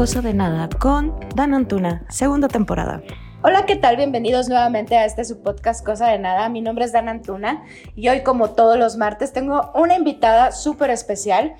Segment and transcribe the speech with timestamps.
[0.00, 3.02] Cosa de Nada con Dan Antuna, segunda temporada.
[3.42, 3.98] Hola, ¿qué tal?
[3.98, 6.48] Bienvenidos nuevamente a este su podcast Cosa de Nada.
[6.48, 10.88] Mi nombre es Dan Antuna y hoy, como todos los martes, tengo una invitada súper
[10.88, 11.54] especial.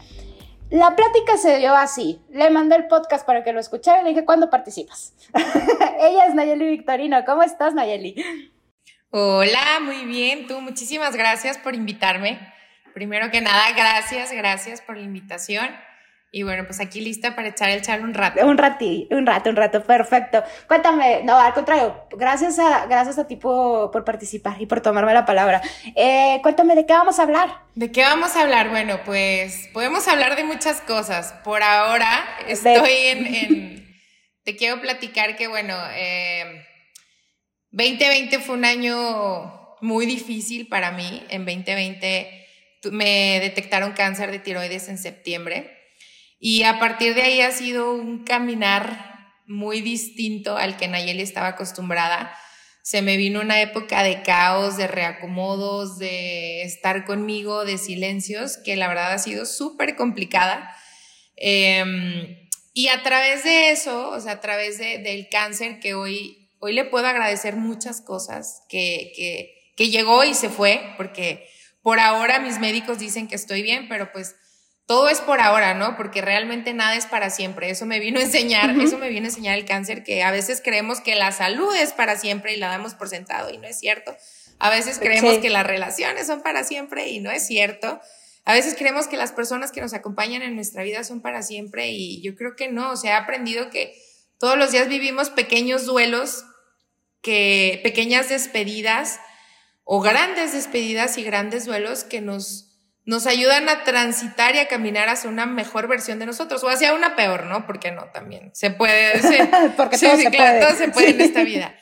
[0.70, 2.22] La plática se dio así.
[2.30, 5.12] Le mandé el podcast para que lo escuchara y le dije, ¿cuándo participas?
[6.00, 7.22] Ella es Nayeli Victorino.
[7.26, 8.24] ¿Cómo estás, Nayeli?
[9.10, 10.46] Hola, muy bien.
[10.46, 12.40] Tú, muchísimas gracias por invitarme.
[12.94, 15.68] Primero que nada, gracias, gracias por la invitación.
[16.32, 18.46] Y bueno, pues aquí lista para echar el chal un rato.
[18.46, 20.44] Un rato, un rato, un rato, perfecto.
[20.68, 25.26] Cuéntame, no, al contrario, gracias a, gracias a ti por, participar y por tomarme la
[25.26, 25.60] palabra.
[25.96, 27.50] Eh, cuéntame, ¿de qué vamos a hablar?
[27.74, 28.70] ¿De qué vamos a hablar?
[28.70, 31.34] Bueno, pues podemos hablar de muchas cosas.
[31.42, 33.80] Por ahora estoy en,
[34.44, 35.76] Te quiero platicar que, bueno,
[37.72, 41.24] 2020 eh, fue un año muy difícil para mí.
[41.28, 42.46] En 2020
[42.92, 45.79] me detectaron cáncer de tiroides en septiembre.
[46.42, 51.48] Y a partir de ahí ha sido un caminar muy distinto al que Nayeli estaba
[51.48, 52.34] acostumbrada.
[52.82, 58.76] Se me vino una época de caos, de reacomodos, de estar conmigo, de silencios, que
[58.76, 60.74] la verdad ha sido súper complicada.
[61.36, 66.72] Em, y a través de eso, o sea, a través del cáncer que hoy, hoy
[66.72, 71.46] le puedo agradecer muchas cosas que, que, que llegó y se fue, porque
[71.82, 74.36] por ahora mis médicos dicen que estoy bien, pero pues
[74.90, 75.96] todo es por ahora, ¿no?
[75.96, 77.70] Porque realmente nada es para siempre.
[77.70, 80.60] Eso me vino a enseñar, eso me vino a enseñar el cáncer, que a veces
[80.64, 83.78] creemos que la salud es para siempre y la damos por sentado y no es
[83.78, 84.16] cierto.
[84.58, 88.00] A veces creemos que las relaciones son para siempre y no es cierto.
[88.44, 91.90] A veces creemos que las personas que nos acompañan en nuestra vida son para siempre
[91.90, 92.90] y yo creo que no.
[92.90, 93.94] O sea, he aprendido que
[94.40, 96.46] todos los días vivimos pequeños duelos,
[97.22, 99.20] que pequeñas despedidas
[99.84, 102.69] o grandes despedidas y grandes duelos que nos
[103.04, 106.94] nos ayudan a transitar y a caminar hacia una mejor versión de nosotros o hacia
[106.94, 107.66] una peor, ¿no?
[107.66, 109.12] Porque no, también se puede.
[109.76, 110.60] Porque todo, se puede.
[110.60, 111.74] todo se puede en esta vida.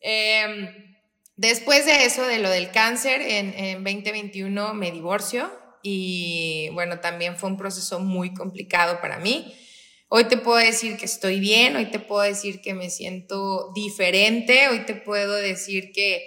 [0.00, 0.96] Em,
[1.36, 5.50] después de eso, de lo del cáncer, en, en 2021 me divorcio
[5.82, 9.54] y bueno, también fue un proceso muy complicado para mí.
[10.08, 14.68] Hoy te puedo decir que estoy bien, hoy te puedo decir que me siento diferente,
[14.68, 16.22] hoy te puedo decir que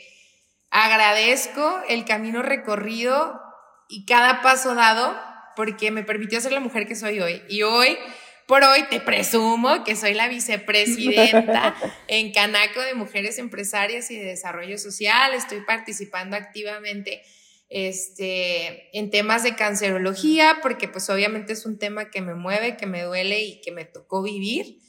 [0.71, 3.39] agradezco el camino recorrido
[3.87, 5.15] y cada paso dado
[5.55, 7.41] porque me permitió ser la mujer que soy hoy.
[7.47, 7.97] Y hoy,
[8.45, 11.75] por hoy, te presumo que soy la vicepresidenta
[12.07, 15.33] en Canaco de Mujeres Empresarias y de Desarrollo Social.
[15.33, 17.21] Estoy participando activamente
[17.69, 22.85] este, en temas de cancerología, porque pues obviamente es un tema que me mueve, que
[22.85, 24.79] me duele y que me tocó vivir.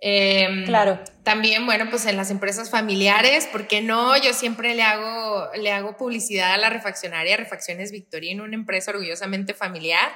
[0.00, 1.00] Em, claro.
[1.22, 4.16] También, bueno, pues en las empresas familiares, porque no?
[4.16, 9.54] Yo siempre le hago, le hago publicidad a la refaccionaria Refacciones Victorino, una empresa orgullosamente
[9.54, 10.10] familiar.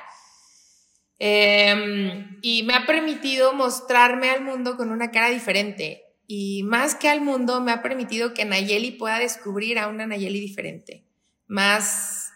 [1.19, 6.05] Em, y me ha permitido mostrarme al mundo con una cara diferente.
[6.27, 10.41] Y más que al mundo, me ha permitido que Nayeli pueda descubrir a una Nayeli
[10.41, 11.05] diferente,
[11.47, 12.31] más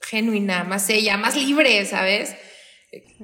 [0.00, 2.34] genuina, más ella, más libre, ¿sabes?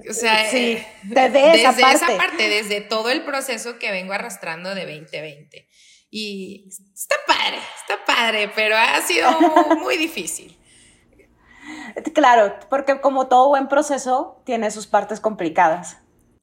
[0.08, 1.72] O sea, sí, desde, esa,
[2.16, 2.48] parte.
[2.48, 5.68] desde todo el proceso que vengo arrastrando de 2020.
[6.10, 9.30] Y está padre, está padre, pero ha sido
[9.80, 10.58] muy difícil.
[12.14, 15.98] Claro, porque como todo buen proceso tiene sus partes complicadas.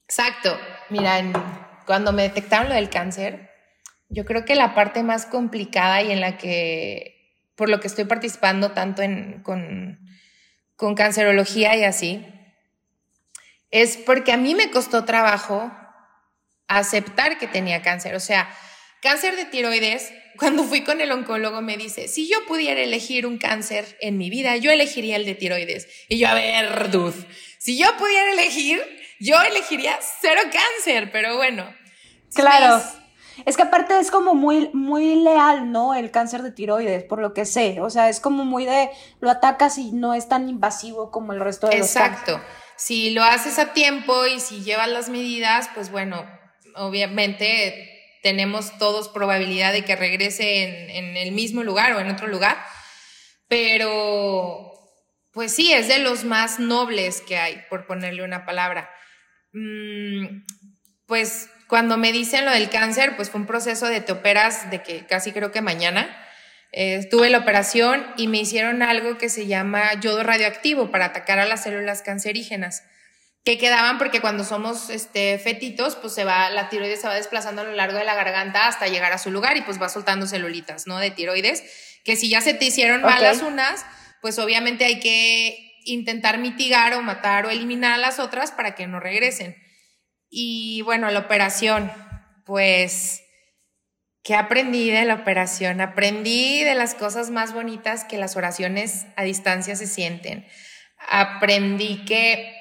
[0.07, 0.55] Exacto.
[0.89, 1.21] Mira,
[1.85, 3.49] cuando me detectaron lo del cáncer,
[4.09, 8.05] yo creo que la parte más complicada y en la que, por lo que estoy
[8.05, 9.99] participando tanto en, con,
[10.75, 12.25] con cancerología y así,
[13.75, 15.69] es porque a mí me costó trabajo
[16.69, 18.15] aceptar que tenía cáncer.
[18.15, 18.49] O sea,
[19.01, 23.37] cáncer de tiroides, cuando fui con el oncólogo me dice, si yo pudiera elegir un
[23.37, 25.89] cáncer en mi vida, yo elegiría el de tiroides.
[26.07, 27.15] Y yo, a ver, Duz,
[27.59, 28.81] si yo pudiera elegir,
[29.19, 31.67] yo elegiría cero cáncer, pero bueno.
[32.33, 32.81] Claro.
[33.45, 35.93] Es que aparte es como muy, muy leal, ¿no?
[35.93, 37.81] El cáncer de tiroides, por lo que sé.
[37.81, 41.41] O sea, es como muy de, lo atacas y no es tan invasivo como el
[41.41, 42.31] resto de Exacto.
[42.31, 42.64] los Exacto.
[42.77, 46.25] Si lo haces a tiempo y si llevas las medidas, pues bueno,
[46.75, 52.57] obviamente tenemos todos probabilidad de que regrese en, el mismo lugar o en otro lugar,
[53.47, 54.73] pero
[55.31, 58.89] pues sí, es de los más nobles que hay, por ponerle una palabra.
[59.53, 60.43] Mm,
[61.05, 64.81] pues cuando me dicen lo del cáncer, pues fue un proceso de te operas de
[64.81, 66.24] que casi creo que mañana
[66.71, 71.39] eh, tuve la operación y me hicieron algo que se llama yodo radioactivo para atacar
[71.39, 72.83] a las células cancerígenas
[73.45, 77.61] que quedaban porque cuando somos este, fetitos, pues se va, la tiroides se va desplazando
[77.61, 80.25] a lo largo de la garganta hasta llegar a su lugar y pues va soltando
[80.25, 80.97] celulitas, ¿no?
[80.97, 81.63] De tiroides,
[82.03, 83.85] que si ya se te hicieron malas unas,
[84.19, 88.87] pues obviamente hay que intentar mitigar o matar o eliminar a las otras para que
[88.87, 89.55] no regresen.
[90.27, 91.91] Y bueno, la operación,
[92.45, 93.21] pues,
[94.25, 95.79] ¿qué aprendí de la operación?
[95.81, 100.47] Aprendí de las cosas más bonitas que las oraciones a distancia se sienten.
[100.97, 102.51] Aprendí que,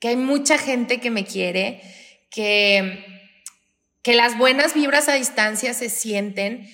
[0.00, 1.80] que hay mucha gente que me quiere,
[2.30, 3.06] que,
[4.02, 6.68] que las buenas vibras a distancia se sienten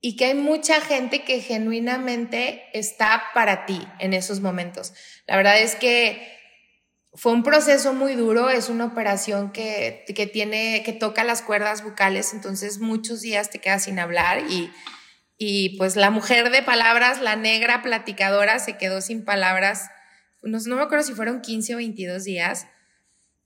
[0.00, 4.94] y que hay mucha gente que genuinamente está para ti en esos momentos.
[5.28, 6.37] La verdad es que
[7.14, 11.82] fue un proceso muy duro, es una operación que, que, tiene, que toca las cuerdas
[11.82, 14.70] bucales, entonces muchos días te quedas sin hablar y,
[15.36, 19.90] y pues la mujer de palabras, la negra platicadora, se quedó sin palabras,
[20.42, 22.66] no, no me acuerdo si fueron 15 o 22 días,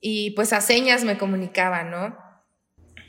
[0.00, 2.18] y pues a señas me comunicaba, ¿no?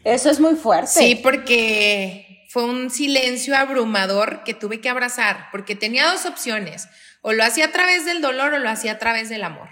[0.03, 0.91] Eso es muy fuerte.
[0.91, 6.87] Sí, porque fue un silencio abrumador que tuve que abrazar, porque tenía dos opciones,
[7.21, 9.69] o lo hacía a través del dolor o lo hacía a través del amor.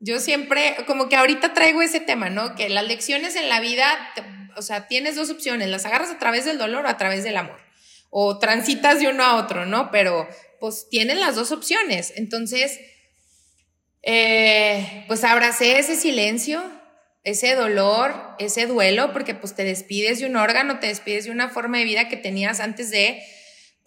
[0.00, 2.54] Yo siempre, como que ahorita traigo ese tema, ¿no?
[2.54, 3.86] Que las lecciones en la vida,
[4.56, 7.36] o sea, tienes dos opciones, las agarras a través del dolor o a través del
[7.36, 7.58] amor.
[8.10, 9.90] O transitas de uno a otro, ¿no?
[9.90, 10.28] Pero
[10.60, 12.12] pues tienes las dos opciones.
[12.16, 12.78] Entonces,
[14.02, 16.62] eh, pues abracé ese silencio,
[17.24, 21.48] ese dolor, ese duelo, porque pues te despides de un órgano, te despides de una
[21.48, 23.22] forma de vida que tenías antes de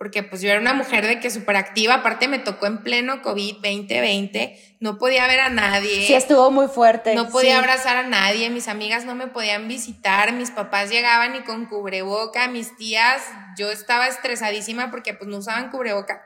[0.02, 3.22] porque pues yo era una mujer de que súper activa, aparte me tocó en pleno
[3.22, 6.08] COVID 2020, no podía ver a nadie.
[6.08, 7.14] Sí, estuvo muy fuerte.
[7.14, 11.42] No podía abrazar a nadie, mis amigas no me podían visitar, mis papás llegaban y
[11.42, 13.22] con cubreboca, mis tías,
[13.56, 16.24] yo estaba estresadísima porque pues no usaban cubreboca.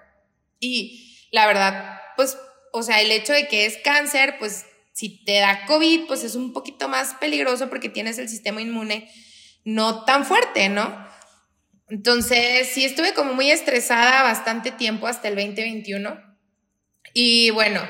[0.62, 2.38] Y la verdad, pues,
[2.72, 6.36] o sea, el hecho de que es cáncer, pues si te da COVID, pues es
[6.36, 9.12] un poquito más peligroso porque tienes el sistema inmune
[9.66, 11.05] no tan fuerte, ¿no?
[11.88, 16.20] Entonces, sí, estuve como muy estresada bastante tiempo hasta el 2021.
[17.14, 17.82] Y bueno,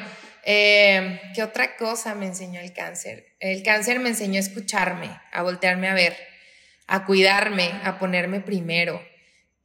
[0.44, 3.36] eh, ¿qué otra cosa me enseñó el cáncer?
[3.40, 6.16] El cáncer me enseñó a escucharme, a voltearme a ver,
[6.88, 9.02] a cuidarme, a ponerme primero.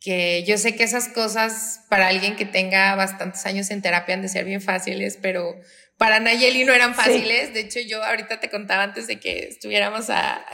[0.00, 4.22] Que yo sé que esas cosas para alguien que tenga bastantes años en terapia han
[4.22, 5.60] de ser bien fáciles, pero
[5.98, 7.52] para Nayeli no eran fáciles.
[7.52, 10.06] De hecho, yo ahorita te contaba antes de que estuviéramos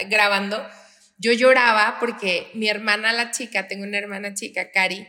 [0.09, 0.67] grabando
[1.19, 5.07] yo lloraba porque mi hermana, la chica, tengo una hermana chica, Cari,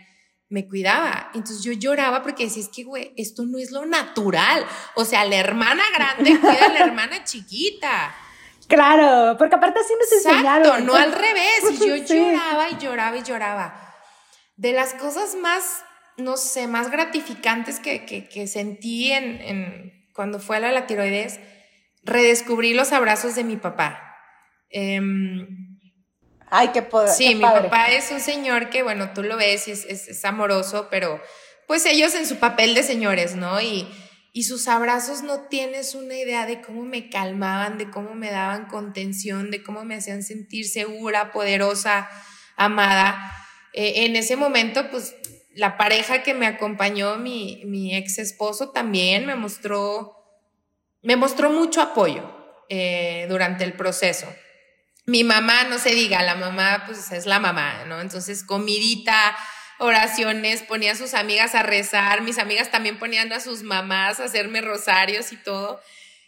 [0.50, 1.32] me cuidaba.
[1.34, 4.66] Entonces yo lloraba porque decía, es que, güey, esto no es lo natural.
[4.96, 8.16] O sea, la hermana grande cuida a la hermana chiquita.
[8.68, 11.64] Claro, porque aparte así nos Exacto, no al revés.
[11.72, 13.96] Y yo lloraba y lloraba y lloraba.
[14.56, 15.84] De las cosas más,
[16.18, 21.40] no sé, más gratificantes que, que, sentí en, en, cuando fue a la, tiroides,
[22.04, 24.16] redescubrí los abrazos de mi papá.
[24.70, 25.00] Eh,
[26.50, 27.10] Ay, qué poder.
[27.10, 30.88] Sí, mi papá es un señor que, bueno, tú lo ves y es, es, amoroso,
[30.90, 31.22] pero
[31.68, 33.60] pues ellos en su papel de señores, ¿no?
[33.60, 33.88] Y,
[34.32, 38.68] y sus abrazos no tienes una idea de cómo me calmaban, de cómo me daban
[38.68, 42.10] contención, de cómo me hacían sentir segura, poderosa,
[42.56, 43.34] amada.
[43.74, 45.16] Eh, en ese momento, pues
[45.54, 50.16] la pareja que me acompañó, mi, mi ex esposo, también me mostró,
[51.02, 52.32] me mostró mucho apoyo
[52.70, 54.28] eh, durante el proceso.
[55.08, 58.02] Mi mamá, no se diga, la mamá pues es la mamá, ¿no?
[58.02, 59.38] Entonces, comidita,
[59.80, 64.26] oraciones, ponía a sus amigas a rezar, mis amigas también ponían a sus mamás a
[64.26, 65.82] hacerme rosarios y todo.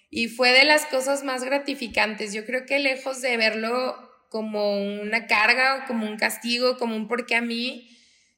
[0.09, 2.33] Y fue de las cosas más gratificantes.
[2.33, 3.97] Yo creo que lejos de verlo
[4.29, 7.89] como una carga o como un castigo, como un porque a mí,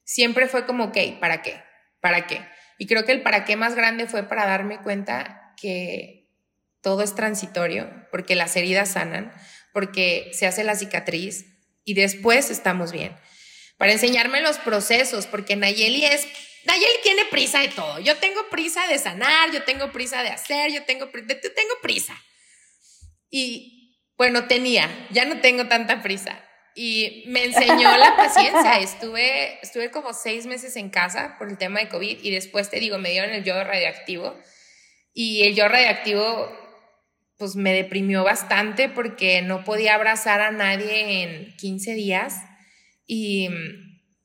[0.04, 1.62] siempre fue como, ok, ¿para qué?
[2.00, 2.44] ¿Para qué?
[2.78, 6.28] Y creo que el para qué más grande fue para darme cuenta que
[6.80, 9.32] todo es transitorio, porque las heridas sanan,
[9.72, 11.46] porque se hace la cicatriz
[11.84, 13.16] y después estamos bien.
[13.76, 16.26] Para enseñarme los procesos, porque Nayeli es,
[16.64, 17.98] Nayeli tiene prisa de todo.
[17.98, 22.16] Yo tengo prisa de sanar, yo tengo prisa de hacer, yo tengo, tengo prisa.
[23.30, 26.38] Y bueno, tenía, ya no tengo tanta prisa.
[26.74, 28.78] Y me enseñó la paciencia.
[28.78, 32.78] Estuve, estuve como seis meses en casa por el tema de COVID y después te
[32.78, 34.38] digo, me dieron el yo radioactivo.
[35.14, 36.61] Y el yo radioactivo
[37.42, 42.36] pues me deprimió bastante porque no podía abrazar a nadie en 15 días
[43.04, 43.48] y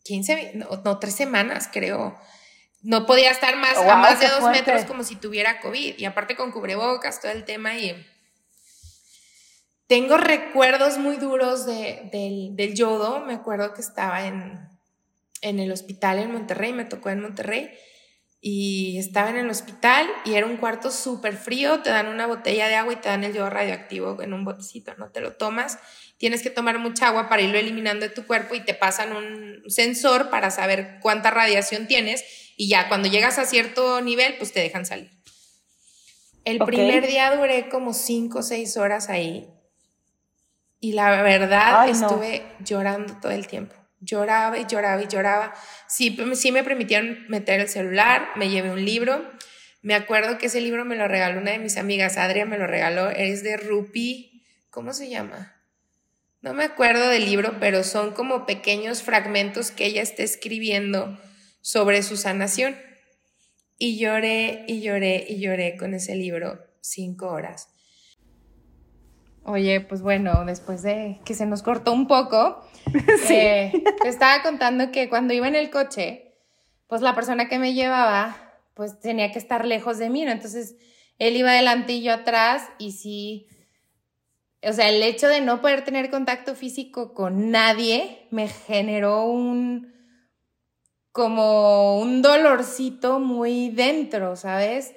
[0.04, 2.16] 15, mm, no, tres semanas creo.
[2.84, 6.36] No podía estar más a más de dos metros como si tuviera COVID y aparte
[6.36, 7.96] con cubrebocas, todo el tema y
[9.88, 13.26] tengo recuerdos muy duros del, del, yodo.
[13.26, 14.60] Me acuerdo que estaba en,
[15.42, 17.72] en el hospital en Monterrey, me tocó en Monterrey
[18.40, 22.68] y estaba en el hospital y era un cuarto súper frío, te dan una botella
[22.68, 25.80] de agua y te dan el yodo radioactivo en un botecito, no te lo tomas,
[26.18, 29.64] tienes que tomar mucha agua para irlo eliminando de tu cuerpo y te pasan un
[29.68, 32.24] sensor para saber cuánta radiación tienes
[32.56, 35.12] y ya cuando llegas a cierto nivel pues te dejan salir.
[36.46, 39.50] El primer día duré como cinco o seis horas ahí
[40.80, 43.76] Y la verdad, estuve llorando todo el tiempo.
[44.00, 45.54] Lloraba y lloraba y lloraba.
[45.88, 49.30] Sí, sí me permitieron meter el celular, me llevé un libro.
[49.82, 52.68] Me acuerdo que ese libro me lo regaló una de mis amigas, Adria me lo
[52.68, 53.10] regaló.
[53.10, 55.56] Es de Rupi, ¿cómo se llama?
[56.42, 61.20] No me acuerdo del libro, pero son como pequeños fragmentos que ella está escribiendo
[61.62, 62.78] sobre su sanación.
[63.78, 67.70] Y lloré y lloré y lloré con ese libro cinco horas.
[69.50, 72.62] Oye, pues bueno, después de que se nos cortó un poco,
[73.30, 76.36] eh, te estaba contando que cuando iba en el coche,
[76.88, 78.36] pues la persona que me llevaba,
[78.74, 80.32] pues tenía que estar lejos de mí, ¿no?
[80.32, 80.76] Entonces,
[81.18, 83.48] él iba adelante y yo atrás y sí,
[84.62, 89.94] o sea, el hecho de no poder tener contacto físico con nadie me generó un,
[91.14, 94.94] como un dolorcito muy dentro, ¿sabes?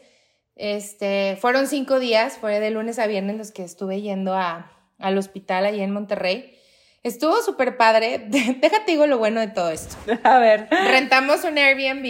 [0.60, 5.16] Este, fueron cinco días, fue de lunes a viernes los que estuve yendo a, al
[5.16, 6.54] hospital ahí en Monterrey.
[7.02, 8.24] Estuvo súper padre.
[8.28, 9.96] Déjate digo lo bueno de todo esto.
[10.22, 10.68] A ver.
[10.70, 12.04] Rentamos un Airbnb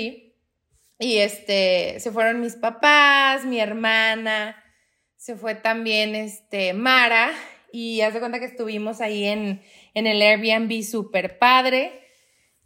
[0.99, 4.61] y este, se fueron mis papás, mi hermana,
[5.17, 7.31] se fue también este, Mara
[7.73, 9.63] y haz de cuenta que estuvimos ahí en,
[9.95, 12.05] en el Airbnb súper padre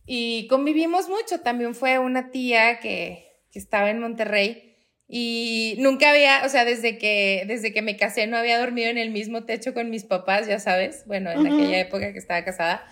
[0.07, 1.41] y convivimos mucho.
[1.41, 4.71] También fue una tía que, que estaba en Monterrey
[5.08, 8.99] y nunca había, o sea, desde que, desde que me casé no había dormido en
[8.99, 12.87] el mismo techo con mis papás, ya sabes, bueno, en aquella época que estaba casada.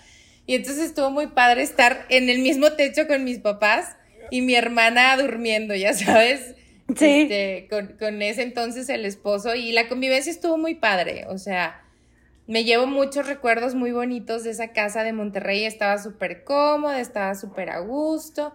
[0.47, 3.97] Y entonces estuvo muy padre estar en el mismo techo con mis papás
[4.31, 6.55] y mi hermana durmiendo, ya sabes.
[6.97, 7.23] Sí.
[7.23, 11.81] Este, con, con ese entonces el esposo y la convivencia estuvo muy padre, o sea,
[12.47, 17.35] me llevo muchos recuerdos muy bonitos de esa casa de Monterrey, estaba súper cómoda, estaba
[17.35, 18.53] súper a gusto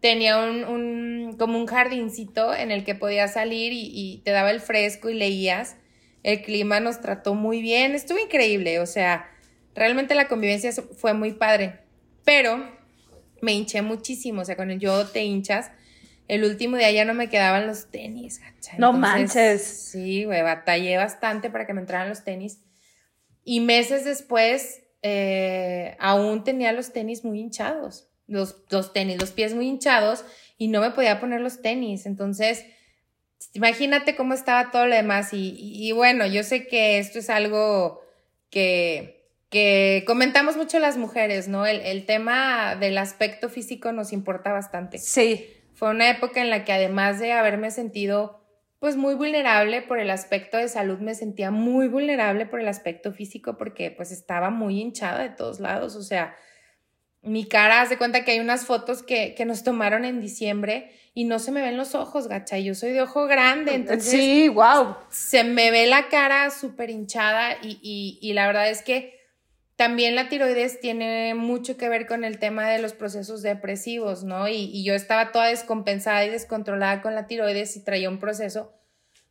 [0.00, 5.10] tenía un, como un jardincito en el que podías salir y, te daba el fresco
[5.10, 5.76] y leías.
[6.22, 9.30] El clima nos trató muy bien, estuvo increíble, o sea,
[9.74, 11.80] realmente la convivencia fue muy padre,
[12.24, 12.76] pero
[13.40, 15.70] me hinché muchísimo, o sea, con el yo te hinchas.
[16.26, 18.42] El último día ya no me quedaban los tenis,
[18.76, 19.62] no manches.
[19.62, 22.60] Sí, güey, batallé bastante para que me entraran los tenis.
[23.44, 29.54] Y meses después, eh, aún tenía los tenis muy hinchados los, los tenis, los pies
[29.54, 30.24] muy hinchados
[30.56, 32.06] y no me podía poner los tenis.
[32.06, 32.64] Entonces,
[33.54, 35.30] imagínate cómo estaba todo lo demás.
[35.32, 38.00] Y, bueno, yo sé que esto es algo
[38.50, 41.66] que, que comentamos mucho las mujeres, ¿no?
[41.66, 44.98] El, el, tema del aspecto físico nos importa bastante.
[44.98, 45.54] Sí.
[45.74, 48.38] Fue una época en la que además de haberme sentido
[48.80, 53.12] pues muy vulnerable por el aspecto de salud, me sentía muy vulnerable por el aspecto
[53.12, 56.36] físico porque pues estaba muy hinchada de todos lados, o sea,
[57.22, 60.92] mi cara, haz de cuenta que hay unas fotos que, que, nos tomaron en diciembre
[61.14, 62.58] y no se me ven los ojos, gacha.
[62.58, 64.10] Yo soy de ojo grande, entonces.
[64.10, 64.96] Sí, wow.
[65.10, 69.18] Se me ve la cara súper hinchada y, y, y, la verdad es que
[69.74, 74.48] también la tiroides tiene mucho que ver con el tema de los procesos depresivos, ¿no?
[74.48, 78.72] Y, y yo estaba toda descompensada y descontrolada con la tiroides y traía un proceso,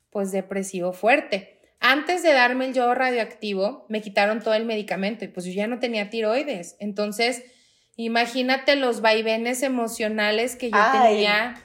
[0.10, 1.58] pues, depresivo fuerte.
[1.80, 5.68] Antes de darme el yodo radioactivo, me quitaron todo el medicamento y pues yo ya
[5.68, 6.76] no tenía tiroides.
[6.80, 7.44] Entonces
[7.98, 11.56] Imagínate los vaivenes emocionales que yo tenía.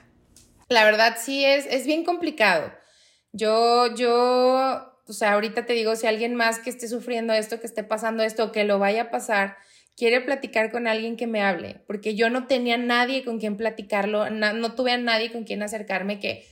[0.68, 2.72] La verdad sí es, es bien complicado.
[3.32, 7.66] Yo, yo, o sea, ahorita te digo, si alguien más que esté sufriendo esto, que
[7.66, 9.56] esté pasando esto, que lo vaya a pasar,
[9.94, 14.30] quiere platicar con alguien que me hable, porque yo no tenía nadie con quien platicarlo,
[14.30, 16.46] no tuve a nadie con quien acercarme que,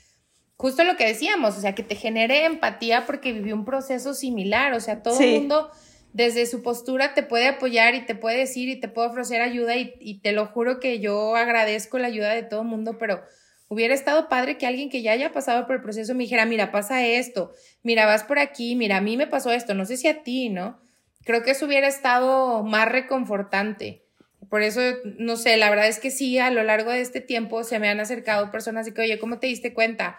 [0.56, 4.74] justo lo que decíamos, o sea, que te genere empatía porque viví un proceso similar,
[4.74, 5.70] o sea, todo el mundo
[6.12, 9.76] desde su postura te puede apoyar y te puede decir y te puede ofrecer ayuda
[9.76, 13.22] y, te lo juro que yo agradezco la ayuda de todo el mundo, pero
[13.68, 16.72] hubiera estado padre que alguien que ya haya pasado por el proceso me dijera, mira,
[16.72, 17.52] pasa esto,
[17.82, 20.48] mira, vas por aquí, mira, a mí me pasó esto, no sé si a ti,
[20.48, 20.80] ¿no?
[21.24, 24.02] Creo que eso hubiera estado más reconfortante.
[24.48, 24.80] Por eso,
[25.18, 27.88] no sé, la verdad es que sí, a lo largo de este tiempo se me
[27.88, 30.18] han acercado personas y que, oye, ¿cómo te diste cuenta?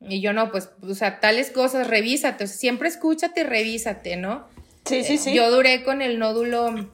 [0.00, 4.48] Y yo no, pues, o sea, tales cosas, revísate, siempre escúchate y revísate, ¿no?
[4.88, 5.34] Sí, sí, sí.
[5.34, 6.90] Yo duré con el nódulo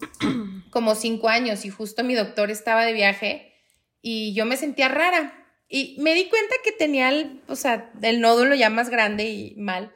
[0.71, 3.55] como cinco años y justo mi doctor estaba de viaje
[4.03, 5.41] y yo me sentía rara.
[5.69, 9.55] Y me di cuenta que tenía el, o sea, el nódulo ya más grande y
[9.57, 9.95] mal,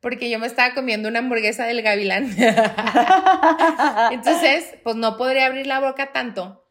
[0.00, 2.24] porque yo me estaba comiendo una hamburguesa del gavilán.
[4.12, 6.64] entonces, pues no podría abrir la boca tanto.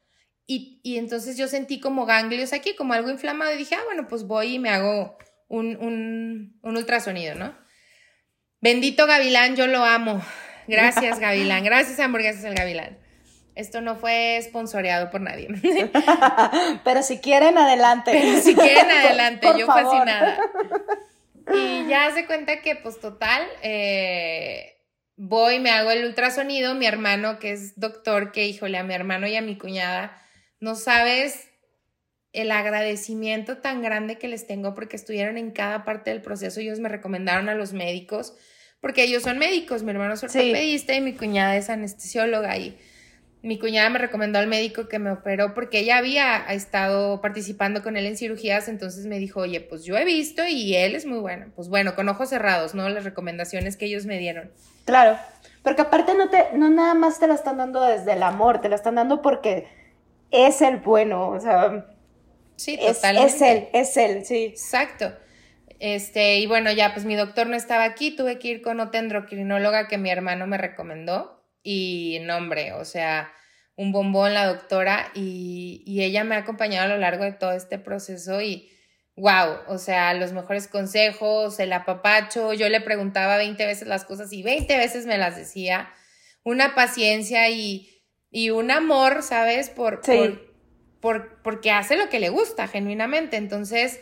[0.46, 4.08] Y, y, entonces yo sentí como ganglios aquí, como algo inflamado, y dije, ah, bueno,
[4.08, 5.18] pues voy y me hago
[5.50, 7.54] un, un, un ultrasonido, ¿no?
[8.62, 10.24] Bendito gavilán, yo lo amo.
[10.68, 11.64] Gracias, Gavilán.
[11.64, 12.98] Gracias, Hamburguesas el Gavilán.
[13.56, 15.48] Esto no fue sponsoreado por nadie.
[16.84, 18.12] Pero si quieren, adelante.
[18.12, 19.48] Pero si quieren, adelante.
[19.58, 20.40] Yo fascinada.
[21.50, 24.82] Y ya se cuenta que, pues, total, eh,
[25.16, 29.28] voy, me hago el ultrasonido, mi hermano, que es doctor, que híjole, a mi hermano
[29.28, 30.22] y a mi cuñada,
[30.60, 31.50] no sabes
[32.34, 36.60] el agradecimiento tan grande que les tengo porque estuvieron en cada parte del proceso.
[36.60, 38.36] Ellos me recomendaron a los médicos,
[38.82, 42.78] porque ellos son médicos, mi hermano es ortopedista y mi cuñada es anestesióloga y
[43.42, 47.96] mi cuñada me recomendó al médico que me operó porque ella había estado participando con
[47.96, 51.20] él en cirugías, entonces me dijo, oye, pues yo he visto y él es muy
[51.20, 51.48] bueno.
[51.56, 52.90] Pues bueno, con ojos cerrados, ¿no?
[52.90, 54.52] Las recomendaciones que ellos me dieron.
[54.86, 55.18] Claro,
[55.64, 58.70] porque aparte no, te, no nada más te la están dando desde el amor, te
[58.70, 59.68] la están dando porque
[60.32, 61.86] es el bueno, o sea...
[62.56, 63.36] Sí, es, totalmente.
[63.36, 64.46] Es él, es él, sí.
[64.46, 65.14] Exacto.
[65.80, 69.00] Este, y bueno, ya pues mi doctor no estaba aquí, tuve que ir con otra
[69.00, 73.32] endocrinóloga que mi hermano me recomendó y nombre, o sea,
[73.76, 77.52] un bombón la doctora y, y, ella me ha acompañado a lo largo de todo
[77.52, 78.70] este proceso y
[79.16, 84.32] wow, o sea, los mejores consejos, el apapacho, yo le preguntaba 20 veces las cosas
[84.34, 85.92] y 20 veces me las decía,
[86.44, 89.70] una paciencia y, y un amor, ¿sabes?
[89.70, 90.56] Por, por,
[91.02, 94.00] por, porque hace lo que le gusta genuinamente, entonces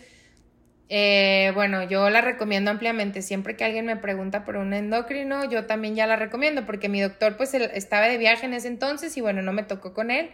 [0.87, 3.21] eh, bueno, yo la recomiendo ampliamente.
[3.21, 7.01] Siempre que alguien me pregunta por un endocrino, yo también ya la recomiendo porque mi
[7.01, 10.31] doctor pues estaba de viaje en ese entonces y bueno, no me tocó con él.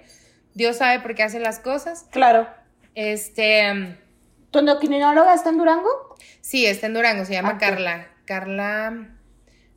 [0.53, 2.07] Dios sabe por qué hace las cosas.
[2.11, 2.47] Claro.
[2.95, 3.97] Este...
[4.51, 5.89] ¿Tu endocrinóloga está en Durango?
[6.41, 8.07] Sí, está en Durango, se llama Carla.
[8.25, 9.17] Carla...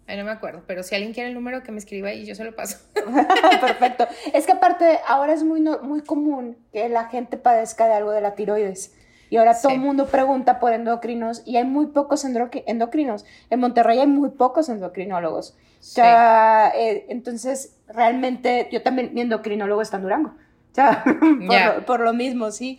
[0.06, 2.34] Ay, no me acuerdo, pero si alguien quiere el número que me escriba y yo
[2.34, 2.78] se lo paso.
[3.60, 4.06] Perfecto.
[4.34, 8.20] Es que aparte, ahora es muy, muy común que la gente padezca de algo de
[8.20, 8.94] la tiroides.
[9.30, 13.24] Y ahora todo el mundo pregunta por endocrinos y hay muy pocos endocrinos.
[13.50, 15.56] En Monterrey hay muy pocos endocrinólogos.
[15.84, 20.30] O sea, eh, entonces, realmente, yo también, mi endocrinólogo está en Durango.
[20.30, 21.04] O sea,
[21.86, 22.78] por, lo, mismo, sí.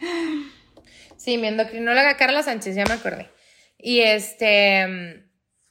[1.15, 3.29] Sí, mi endocrinóloga Carla Sánchez, ya me acordé.
[3.77, 5.29] Y este,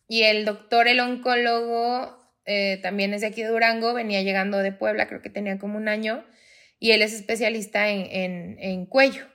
[0.09, 4.73] y el doctor, el oncólogo, eh, también es de aquí de Durango, venía llegando de
[4.73, 6.25] Puebla, creo que tenía como un año,
[6.79, 9.34] y él es especialista en, en cuello.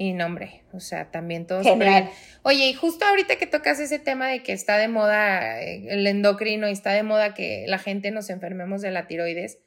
[0.00, 1.62] Y no, hombre, o sea, también todos.
[1.62, 2.08] Genial.
[2.42, 6.06] Oye, y justo ahorita que tocas ese tema de que está de moda eh, el
[6.06, 9.58] endocrino y está de moda que la gente nos enfermemos de la tiroides,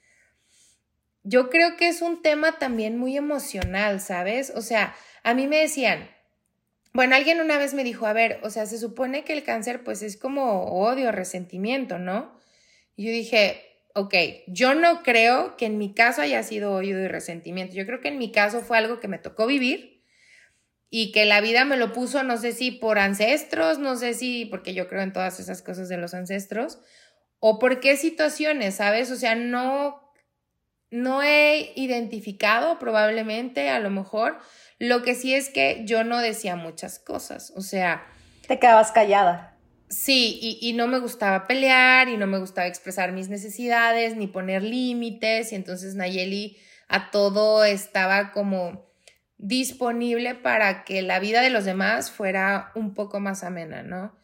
[1.21, 4.51] yo creo que es un tema también muy emocional, ¿sabes?
[4.55, 6.09] O sea, a mí me decían,
[6.93, 9.83] bueno, alguien una vez me dijo, a ver, o sea, se supone que el cáncer
[9.83, 12.35] pues es como odio, resentimiento, ¿no?
[12.95, 13.61] Y yo dije,
[13.93, 14.15] ok,
[14.47, 18.07] yo no creo que en mi caso haya sido odio y resentimiento, yo creo que
[18.07, 19.92] en mi caso fue algo que me tocó vivir
[20.95, 24.45] y que la vida me lo puso, no sé si por ancestros, no sé si,
[24.45, 26.77] porque yo creo en todas esas cosas de los ancestros,
[27.39, 29.09] o por qué situaciones, ¿sabes?
[29.09, 30.13] O sea, no,
[30.91, 34.37] no he identificado probablemente, a lo mejor,
[34.77, 38.05] lo que sí es que yo no decía muchas cosas, o sea...
[38.47, 39.57] Te quedabas callada.
[39.89, 44.27] Sí, y, y no me gustaba pelear y no me gustaba expresar mis necesidades ni
[44.27, 46.55] poner límites y entonces Nayeli
[46.87, 48.92] a todo estaba como
[49.43, 54.15] disponible para que la vida de los demás fuera un poco más amena, ¿no?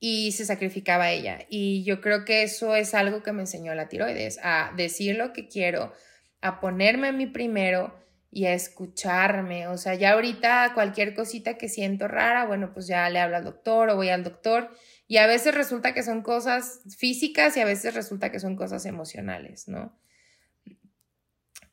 [0.00, 1.40] Y se sacrificaba ella.
[1.50, 5.34] Y yo creo que eso es algo que me enseñó la tiroides, a decir lo
[5.34, 5.92] que quiero,
[6.40, 7.94] a ponerme a mí primero
[8.30, 9.68] y a escucharme.
[9.68, 13.44] O sea, ya ahorita cualquier cosita que siento rara, bueno, pues ya le hablo al
[13.44, 14.70] doctor o voy al doctor.
[15.06, 18.86] Y a veces resulta que son cosas físicas y a veces resulta que son cosas
[18.86, 19.94] emocionales, ¿no?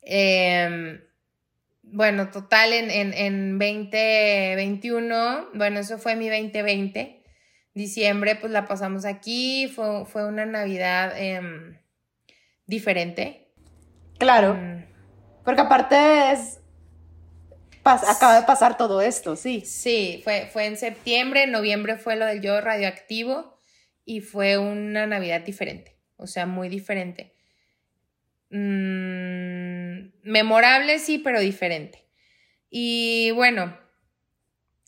[0.02, 1.00] Eh,
[1.92, 7.22] bueno, total en, en, en 2021, bueno, eso fue mi 2020.
[7.72, 11.78] Diciembre, pues la pasamos aquí, fue, fue una Navidad em,
[12.66, 13.48] diferente.
[14.18, 14.54] Claro.
[14.54, 14.84] Mm.
[15.44, 15.96] Porque aparte
[16.32, 16.60] es.
[17.84, 19.62] acaba de pasar todo esto, sí.
[19.64, 23.58] Sí, fue, fue en septiembre, en noviembre fue lo del yo radioactivo
[24.04, 27.32] y fue una Navidad diferente, o sea, muy diferente.
[28.50, 29.69] Mm,
[30.22, 32.04] memorable, sí, pero diferente.
[32.70, 33.76] Y bueno,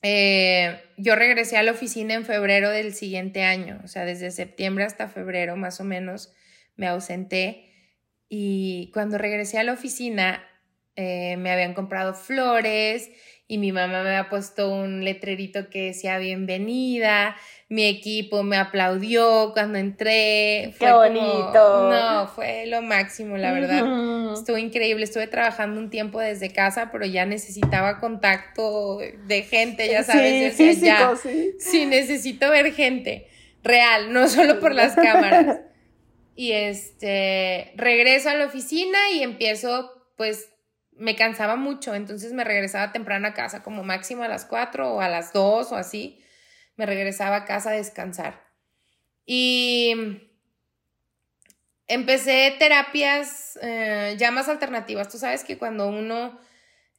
[0.02, 4.84] eh, yo regresé a la oficina en febrero del siguiente año, o sea, desde septiembre
[4.84, 6.32] hasta febrero más o menos
[6.76, 7.68] me ausenté.
[8.28, 10.42] Y cuando regresé a la oficina,
[10.96, 13.10] eh, me habían comprado flores
[13.52, 17.36] y mi mamá me había puesto un letrerito que decía bienvenida
[17.72, 20.74] mi equipo me aplaudió cuando entré.
[20.78, 21.90] Qué bonito.
[21.90, 24.34] no, fue lo máximo, la verdad.
[24.34, 25.04] Estuvo increíble.
[25.04, 30.54] Estuve trabajando un tiempo desde casa, pero ya necesitaba contacto de gente, ya sabes.
[30.54, 31.54] Sí, físico, sí.
[31.58, 33.26] sí, necesito ver gente
[33.62, 35.60] real, no solo por las cámaras.
[36.34, 40.48] Y este, regreso a la oficina y empiezo, pues,
[41.02, 45.00] me cansaba mucho, entonces me regresaba temprano a casa, como máximo a las 4 o
[45.00, 46.22] a las 2 o así
[46.76, 48.40] me regresaba a casa a descansar.
[49.26, 50.30] Y
[51.88, 55.08] empecé terapias eh, ya más alternativas.
[55.08, 56.38] Tú sabes que cuando uno,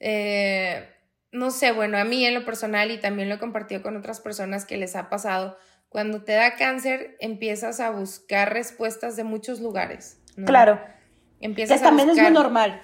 [0.02, 0.86] eh,
[1.32, 4.20] no sé, bueno, a mí en lo personal y también lo he compartido con otras
[4.20, 9.62] personas que les ha pasado, cuando te da cáncer empiezas a buscar respuestas de muchos
[9.62, 10.20] lugares.
[10.46, 10.82] Claro.
[11.40, 12.82] Empiezas que también es muy normal.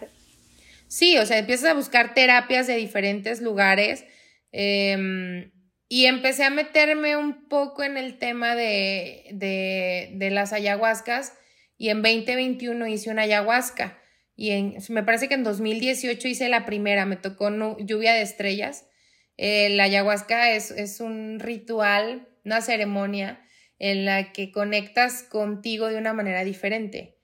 [0.89, 4.03] Sí, o sea, empiezas a buscar terapias de diferentes lugares.
[4.51, 5.51] Em,
[5.87, 11.33] y empecé a meterme un poco en el tema de, de, de las ayahuascas
[11.77, 13.99] y en 2021 hice una ayahuasca
[14.41, 17.49] y me parece que en 2018 hice la primera, me tocó
[17.79, 18.87] lluvia de estrellas.
[19.35, 23.45] Eh, la ayahuasca es, es un ritual, una ceremonia
[23.79, 27.18] en la que conectas contigo de una manera diferente.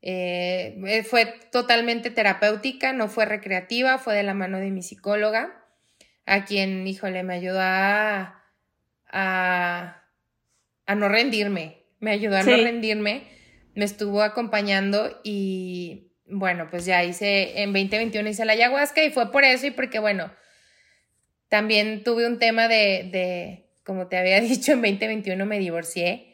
[0.00, 5.58] Eh, eh, fue totalmente terapéutica, no fue recreativa, fue de la mano de mi psicóloga
[6.28, 8.44] a quien, híjole, me ayudó a,
[9.10, 10.04] a,
[10.94, 13.24] no rendirme, me ayudó a no rendirme,
[13.74, 19.32] me estuvo acompañando y bueno, pues ya hice, en 2021 hice la ayahuasca y fue
[19.32, 20.30] por eso y porque, bueno,
[21.48, 26.27] también tuve un tema de, de como te había dicho, en 2021 me divorcié.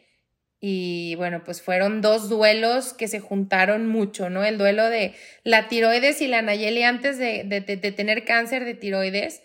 [0.59, 4.43] Y bueno, pues fueron dos duelos que se juntaron mucho, ¿no?
[4.43, 5.13] El duelo de
[5.43, 9.41] la tiroides y la Nayeli antes de, de, de tener cáncer de tiroides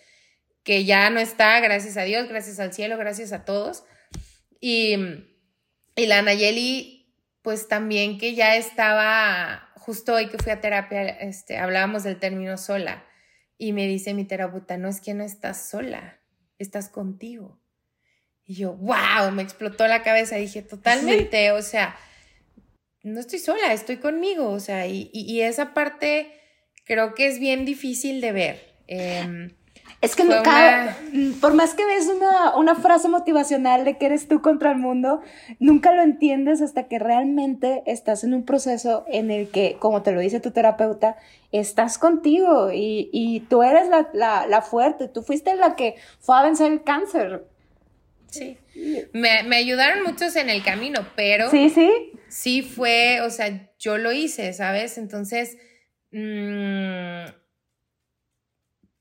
[0.62, 3.84] que ya no está, gracias a Dios, gracias al cielo, gracias a todos.
[4.60, 4.94] Y,
[5.96, 11.58] y la Nayeli, pues también que ya estaba, justo hoy que fui a terapia, este,
[11.58, 13.04] hablábamos del término sola.
[13.56, 16.20] Y me dice mi terapeuta, no es que no estás sola,
[16.58, 17.59] estás contigo.
[18.50, 20.34] Y yo, wow, me explotó la cabeza.
[20.34, 21.94] Dije, totalmente, o sea,
[23.04, 24.50] no estoy sola, estoy conmigo.
[24.50, 26.32] O sea, y, y, esa parte
[26.84, 28.74] creo que es bien difícil de ver.
[28.88, 29.52] Eh,
[30.00, 30.96] es que nunca,
[31.40, 35.20] por más que ves una, una, frase motivacional de que eres tú contra el mundo,
[35.60, 40.10] nunca lo entiendes hasta que realmente estás en un proceso en el que, como te
[40.10, 41.18] lo dice tu terapeuta,
[41.52, 46.36] estás contigo y, y tú eres la, la, la, fuerte, tú fuiste la que fue
[46.36, 47.44] a vencer el cáncer.
[48.30, 48.58] Sí,
[49.12, 52.12] me, me, ayudaron muchos en el camino, pero sí, sí.
[52.28, 54.98] Sí fue, o sea, yo lo hice, ¿sabes?
[54.98, 55.56] Entonces...
[56.12, 57.24] Mmm,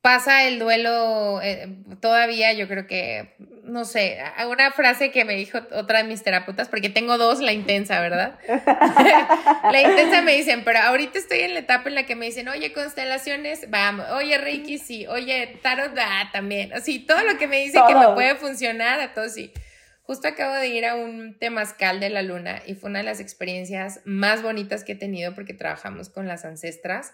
[0.02, 1.68] pasa el duelo eh,
[2.00, 3.36] todavía, yo creo que,
[3.70, 7.54] no sé, una frase que me dijo otra de mis terapeutas, porque tengo dos, la
[7.54, 8.40] intensa, ¿verdad?
[8.48, 12.48] la intensa me dicen, pero ahorita estoy en la etapa en la que me dicen,
[12.48, 17.60] oye, constelaciones, vamos, oye, Reiki, sí, oye, tarot, ah, también, así, todo lo que me
[17.60, 19.54] dice que me puede funcionar, a todos sí.
[20.04, 23.20] Justo acabo de ir a un temazcal de la luna y fue una de las
[23.20, 27.14] experiencias más bonitas que he tenido porque trabajamos con las ancestras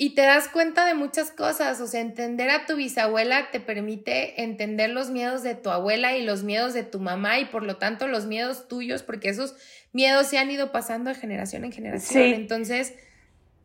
[0.00, 4.44] y te das cuenta de muchas cosas, o sea, entender a tu bisabuela te permite
[4.44, 7.78] entender los miedos de tu abuela y los miedos de tu mamá y por lo
[7.78, 9.56] tanto los miedos tuyos, porque esos
[9.92, 12.22] miedos se han ido pasando de generación en generación.
[12.22, 12.94] Entonces,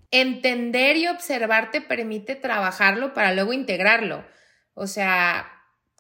[0.09, 4.25] entender y observar te permite trabajarlo para luego integrarlo.
[4.73, 5.51] O sea,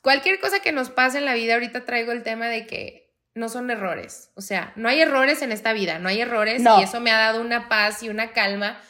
[0.01, 3.49] cualquier cosa que nos pase en la vida, ahorita traigo el tema de que no
[3.49, 4.31] son errores.
[4.33, 7.17] O sea, no hay errores en esta vida, no hay errores y eso me ha
[7.17, 8.81] dado una paz y una calma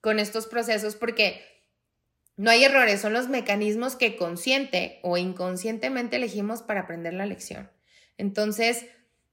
[0.00, 1.42] con estos procesos porque
[2.36, 7.68] no hay errores, son los mecanismos que consciente o inconscientemente elegimos para aprender la lección.
[8.16, 8.86] Entonces,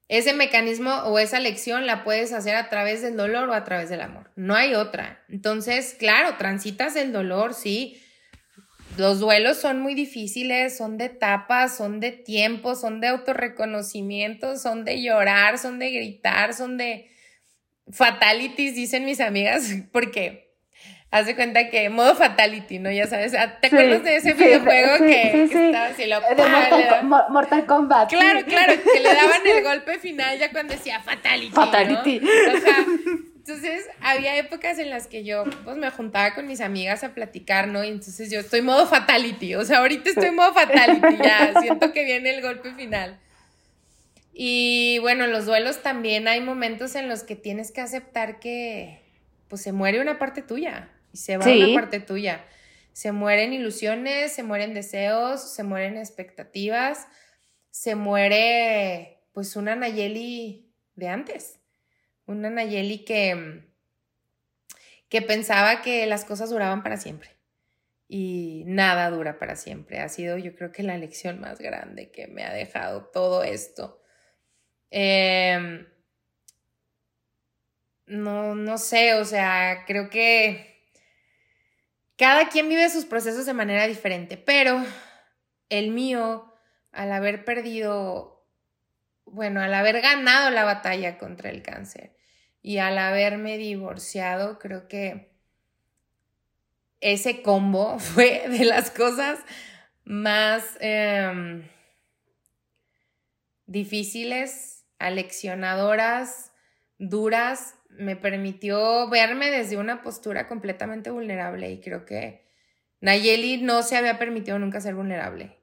[0.07, 3.89] ese mecanismo o esa lección la puedes hacer a través del dolor o a través
[3.89, 4.31] del amor.
[4.35, 5.23] No hay otra.
[5.29, 8.01] Entonces, claro, transitas el dolor, sí.
[8.97, 14.85] Los duelos son muy difíciles, son de etapas, son de tiempo, son de autorreconocimiento, son
[14.85, 17.09] de llorar, son de gritar, son de
[17.91, 20.44] fatalities, dicen mis amigas, porque
[21.15, 22.91] haz de cuenta que modo fatality, ¿no?
[22.91, 28.09] Ya sabes, ah, ¿te acuerdas de ese videojuego que, estaba así lo de Mortal, Kombat.
[28.09, 31.53] Claro, claro, que le daban el golpe final ya cuando decía fatality.
[31.53, 32.17] Fatality.
[32.17, 32.85] O sea,
[33.37, 37.69] entonces había épocas en las que yo pues me juntaba con mis amigas a platicar,
[37.69, 37.81] ¿no?
[37.85, 42.03] Y entonces yo estoy modo fatality, o sea, ahorita estoy modo fatality, ya siento que
[42.03, 43.17] viene el golpe final.
[44.33, 48.99] Y bueno, en los duelos también hay momentos en los que tienes que aceptar que
[49.47, 52.45] pues se muere una parte tuya y se va una parte tuya.
[52.91, 57.07] Se mueren ilusiones, se mueren deseos, se mueren expectativas,
[57.71, 61.61] se muere pues una Nayeli de antes,
[62.25, 63.63] una Nayeli que,
[65.07, 67.29] que pensaba que las cosas duraban para siempre
[68.09, 69.99] y nada dura para siempre.
[69.99, 74.01] Ha sido yo creo que la lección más grande que me ha dejado todo esto.
[74.91, 75.87] Em,
[78.05, 80.74] no, no sé, o sea, creo que
[82.17, 84.83] cada quien vive sus procesos de manera diferente, pero
[85.69, 86.53] el mío,
[86.91, 88.47] al haber perdido,
[89.25, 92.15] bueno, al haber ganado la batalla contra el cáncer
[92.61, 95.35] y al haberme divorciado, creo que
[97.01, 99.39] ese combo fue de las cosas
[100.03, 101.67] más em,
[103.65, 106.51] difíciles, aleccionadoras,
[106.97, 112.45] duras, me permitió verme desde una postura completamente vulnerable y creo que
[113.01, 115.57] Nayeli no se había permitido nunca ser vulnerable.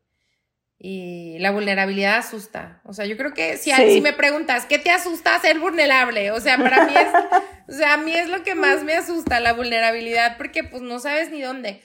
[0.79, 2.81] Y la vulnerabilidad asusta.
[2.85, 6.33] O sea, yo creo que si, si me preguntas, ¿qué te asusta ser vulnerable?
[6.33, 7.09] O sea, para mí es,
[7.68, 10.99] o sea, a mí es lo que más me asusta, la vulnerabilidad, porque pues no
[10.99, 11.85] sabes ni dónde.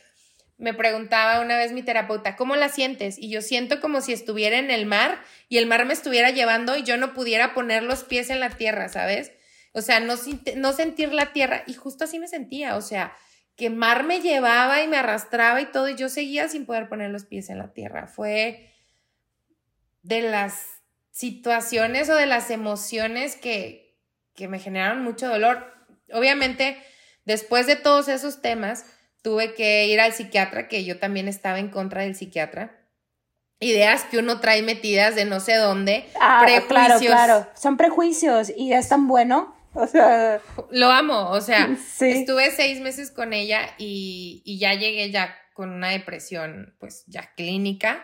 [0.57, 3.19] Me preguntaba una vez mi terapeuta, ¿cómo la sientes?
[3.19, 6.75] Y yo siento como si estuviera en el mar y el mar me estuviera llevando
[6.75, 9.31] y yo no pudiera poner los pies en la tierra, ¿sabes?
[9.77, 10.15] O sea, no,
[10.55, 11.61] no sentir la tierra.
[11.67, 13.15] Y justo así me sentía, o sea,
[13.55, 17.11] que mar me llevaba y me arrastraba y todo, y yo seguía sin poder poner
[17.11, 18.07] los pies en la tierra.
[18.07, 18.73] Fue
[20.01, 23.95] de las situaciones o de las emociones que,
[24.33, 25.71] que me generaron mucho dolor.
[26.11, 26.81] Obviamente,
[27.25, 28.83] después de todos esos temas,
[29.21, 32.75] tuve que ir al psiquiatra, que yo también estaba en contra del psiquiatra.
[33.59, 36.09] Ideas que uno trae metidas de no sé dónde.
[36.19, 36.99] Ah, prejuicios.
[36.99, 37.49] Claro, claro.
[37.55, 39.56] Son prejuicios y es tan bueno.
[39.83, 40.41] O sea.
[40.71, 41.29] Lo amo.
[41.29, 46.75] O sea, estuve seis meses con ella y, y ya llegué ya con una depresión,
[46.79, 48.03] pues ya clínica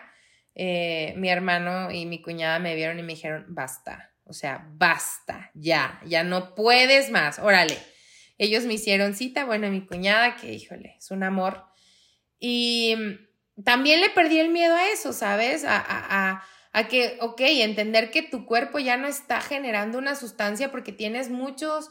[0.56, 5.50] eh, mi hermano y mi cuñada me vieron y me dijeron, basta, o sea, basta,
[5.54, 7.76] ya, ya no puedes más, órale.
[8.38, 11.64] Ellos me hicieron cita, bueno, mi cuñada, que híjole, es un amor.
[12.38, 12.96] Y
[13.64, 15.64] también le perdí el miedo a eso, ¿sabes?
[15.64, 16.44] A, a, a
[16.88, 21.90] que, ok, entender que tu cuerpo ya no está generando una sustancia porque tienes muchos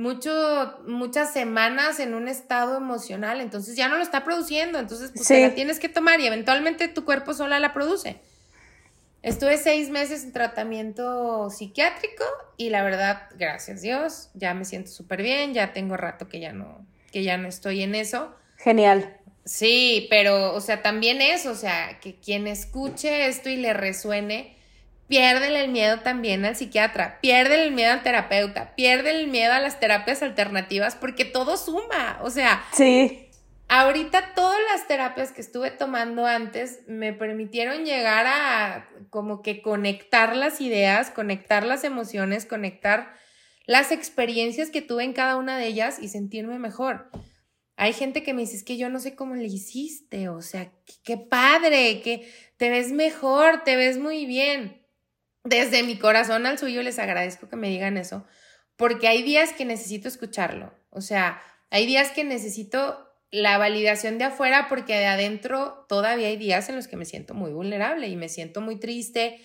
[0.00, 5.28] mucho, muchas semanas en un estado emocional, entonces ya no lo está produciendo, entonces pues
[5.30, 8.18] la tienes que tomar y eventualmente tu cuerpo sola la produce.
[9.22, 12.24] Estuve seis meses en tratamiento psiquiátrico
[12.56, 16.54] y la verdad, gracias Dios, ya me siento súper bien, ya tengo rato que ya
[16.54, 18.34] no, que ya no estoy en eso.
[18.56, 19.19] Genial.
[19.50, 24.54] Sí, pero, o sea, también es, o sea, que quien escuche esto y le resuene,
[25.08, 29.58] piérdele el miedo también al psiquiatra, piérdele el miedo al terapeuta, piérdele el miedo a
[29.58, 32.20] las terapias alternativas, porque todo suma.
[32.22, 33.26] O sea, sí.
[33.66, 40.36] Ahorita todas las terapias que estuve tomando antes me permitieron llegar a como que conectar
[40.36, 43.16] las ideas, conectar las emociones, conectar
[43.66, 47.10] las experiencias que tuve en cada una de ellas y sentirme mejor.
[47.80, 50.70] Hay gente que me dice, es que yo no sé cómo le hiciste, o sea,
[51.02, 54.80] qué padre, que te ves mejor, te ves muy bien
[55.44, 58.26] desde mi corazón al suyo les agradezco que me digan eso,
[58.76, 60.72] porque hay días que necesito escucharlo.
[60.90, 66.36] O sea, hay días que necesito la validación de afuera porque de adentro todavía hay
[66.36, 69.40] días en los que me siento muy vulnerable y me siento muy triste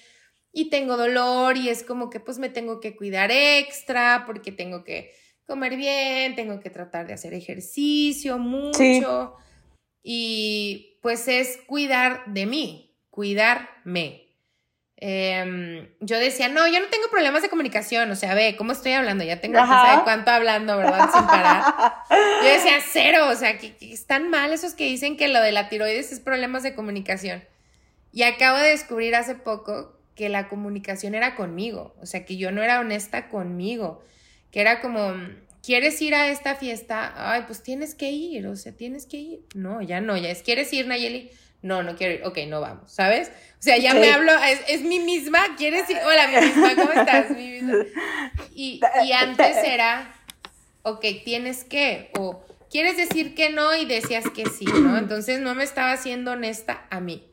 [0.52, 4.84] y tengo dolor y es como que pues me tengo que cuidar extra porque tengo
[4.84, 5.14] que
[5.46, 9.36] comer bien, tengo que tratar de hacer ejercicio mucho
[10.04, 14.26] y pues es cuidar de mí, cuidarme.
[14.98, 18.94] Em, yo decía, no, yo no tengo problemas de comunicación, o sea, ve, ¿cómo estoy
[18.94, 19.24] hablando?
[19.24, 21.10] Ya tengo que saber cuánto hablando, ¿verdad?
[21.14, 21.64] Sin parar.
[22.42, 25.68] Yo decía, cero, o sea, que, están mal esos que dicen que lo de la
[25.68, 27.44] tiroides es problemas de comunicación.
[28.14, 32.52] Y acabo de descubrir hace poco que la comunicación era conmigo, o sea, que yo
[32.52, 34.02] no era honesta conmigo,
[34.56, 35.14] que era como,
[35.62, 37.14] ¿quieres ir a esta fiesta?
[37.18, 39.40] Ay, pues tienes que ir, o sea, tienes que ir.
[39.54, 41.30] No, ya no, ya es, ¿quieres ir, Nayeli?
[41.62, 43.34] no, no quiero ir, ok, no vamos, ¿sabes?
[43.60, 45.98] O sea, ya me hablo, es, es, mi misma, ¿quieres ir?
[46.06, 47.32] Hola, mi misma, ¿cómo estás?
[47.32, 47.74] Mi misma.
[48.56, 50.16] Y, y antes era,
[50.84, 52.42] ok, tienes que, o
[52.72, 54.98] quieres decir que no y decías que sí, ¿no?
[54.98, 57.28] Entonces no me estaba siendo honesta a mí,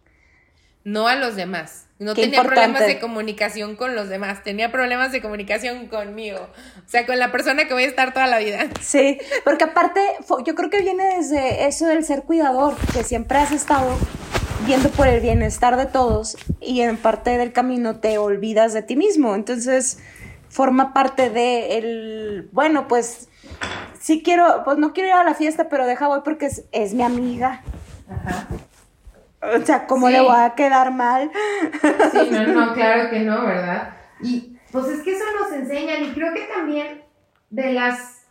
[0.85, 1.87] no a los demás.
[1.99, 7.07] No tenía problemas de comunicación con los demás, tenía problemas de comunicación conmigo, o sea,
[7.07, 8.67] con la persona que voy a estar toda la vida.
[8.81, 10.01] Sí, porque aparte,
[10.45, 13.97] yo creo que viene desde eso del ser cuidador, que siempre has estado
[14.67, 18.97] viendo por el bienestar de todos y en parte del camino te olvidas de ti
[18.97, 19.99] mismo, entonces
[20.49, 23.29] forma parte de el, bueno, pues
[24.01, 26.95] sí quiero, pues no quiero ir a la fiesta, pero deja voy porque es, es
[26.95, 27.63] mi amiga.
[28.09, 28.49] Ajá.
[29.43, 31.31] O sea, ¿cómo le voy a quedar mal?
[32.13, 33.95] Sí, no, no, claro que no, ¿verdad?
[34.21, 37.03] Y pues es que eso nos enseñan y creo que también
[37.51, 38.23] de las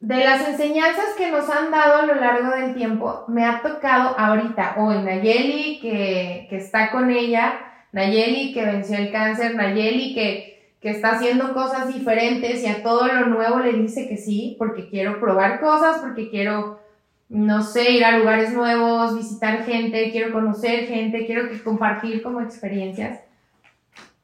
[0.00, 4.16] de las enseñanzas que nos han dado a lo largo del tiempo, me ha tocado
[4.18, 7.58] ahorita, hoy, Nayeli, que, que está con ella,
[7.92, 13.06] Nayeli, que venció el cáncer, Nayeli, que, que está haciendo cosas diferentes y a todo
[13.08, 16.78] lo nuevo le dice que sí, porque quiero probar cosas, porque quiero
[17.28, 22.40] no sé, ir a lugares nuevos, visitar gente, quiero conocer gente, quiero que compartir como
[22.40, 23.20] experiencias.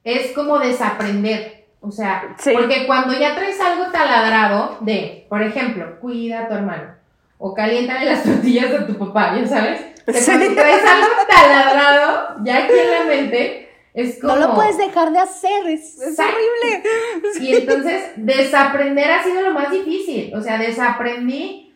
[0.04, 1.66] Es como desaprender.
[1.80, 6.94] O sea, porque cuando ya traes algo taladrado de, por ejemplo, cuida a tu hermano
[7.38, 9.80] o caliéntale las tortillas a tu papá, ya sabes.
[10.04, 14.36] cuando traes algo taladrado, ya aquí en la mente, es como...
[14.36, 16.84] No lo puedes dejar de hacer, es, horrible.
[17.40, 20.32] Y entonces, desaprender ha sido lo más difícil.
[20.36, 21.71] O sea, desaprendí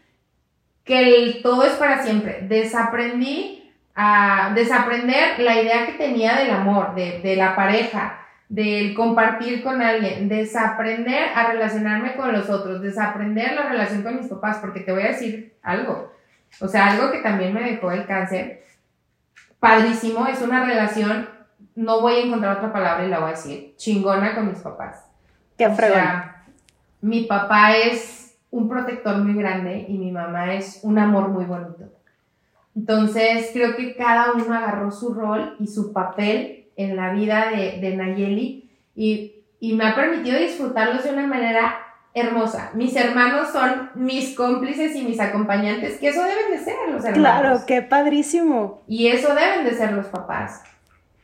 [0.87, 2.47] que el, todo es para siempre.
[2.49, 9.63] Desaprendí a desaprender la idea que tenía del amor, de, de la pareja del compartir
[9.63, 14.81] con alguien, desaprender a relacionarme con los otros, desaprender la relación con mis papás, porque
[14.81, 16.13] te voy a decir algo,
[16.61, 18.65] o sea, algo que también me dejó el cáncer,
[19.59, 21.29] padrísimo, es una relación,
[21.75, 25.05] no voy a encontrar otra palabra y la voy a decir, chingona con mis papás.
[25.59, 26.31] Qué fregón.
[27.01, 28.26] mi papá es
[28.57, 31.85] un protector muy grande y mi mamá es un amor muy bonito.
[32.75, 37.97] Entonces, creo que cada uno agarró su rol y su papel en la vida de,
[37.97, 41.77] Nayeli y, me ha permitido disfrutarlos de una manera
[42.15, 42.71] hermosa.
[42.75, 47.15] Mis hermanos son mis cómplices y mis acompañantes, que eso deben de ser los hermanos.
[47.15, 48.83] Claro, qué padrísimo.
[48.87, 50.63] Y eso deben de ser los papás.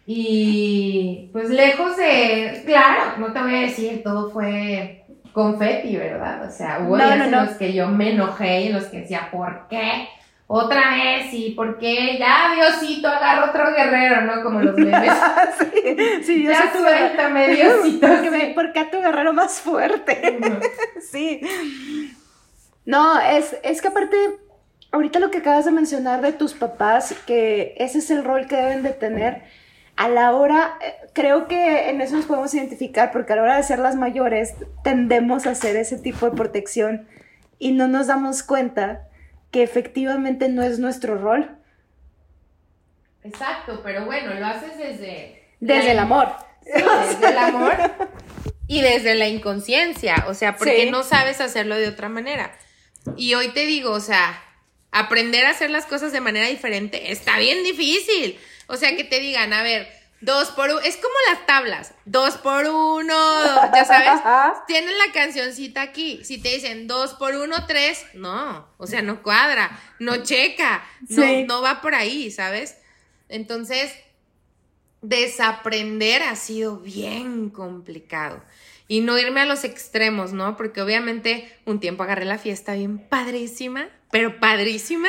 [0.05, 5.02] Y pues lejos de, claro, no te voy a decir, todo fue
[5.33, 6.45] confeti, ¿verdad?
[6.47, 9.29] O sea, hubo días en los que yo me enojé y en los que decía,
[9.31, 10.09] ¿por qué?
[10.55, 14.42] otra vez y porque ya Diosito agarra otro guerrero, ¿no?
[14.42, 15.11] Como los memes.
[15.59, 18.07] sí, sí, ya suéltame, Diosito.
[18.55, 20.38] Porque, a tu guerrero más fuerte.
[21.11, 21.40] sí.
[22.85, 24.16] No, es, es que aparte,
[24.90, 28.57] ahorita lo que acabas de mencionar de tus papás, que ese es el rol que
[28.57, 29.45] deben de tener,
[29.96, 33.57] a la hora, eh, creo que en eso nos podemos identificar, porque a la hora
[33.57, 37.07] de ser las mayores tendemos a hacer ese tipo de protección
[37.59, 39.09] y no nos damos cuenta
[39.50, 41.57] que efectivamente no es nuestro rol.
[43.22, 45.42] Exacto, pero bueno, lo haces desde...
[45.61, 46.28] Desde el amor.
[46.64, 47.74] desde el amor
[48.66, 52.57] y desde la inconsciencia, o sea, porque no sabes hacerlo de otra manera.
[53.16, 54.42] Y hoy te digo, o sea,
[54.90, 58.38] aprender a hacer las cosas de manera diferente está bien difícil.
[58.73, 59.87] O sea, que te digan, a ver,
[60.23, 60.79] Dos por uno.
[60.79, 61.95] Es como las tablas.
[62.05, 63.73] Dos por uno.
[63.75, 64.21] Ya sabes.
[64.69, 66.25] Tienen la cancioncita aquí.
[66.25, 68.07] Si te dicen dos por uno, tres.
[68.15, 68.69] No.
[68.79, 69.77] O sea, no cuadra.
[69.99, 70.85] No checa.
[71.09, 72.77] No, no va por ahí, ¿sabes?
[73.29, 73.93] Entonces,
[75.01, 78.45] desaprender ha sido bien complicado.
[78.87, 80.57] Y no irme a los extremos, ¿no?
[80.57, 85.09] Porque obviamente un tiempo agarré la fiesta bien padrísima, pero padrísima.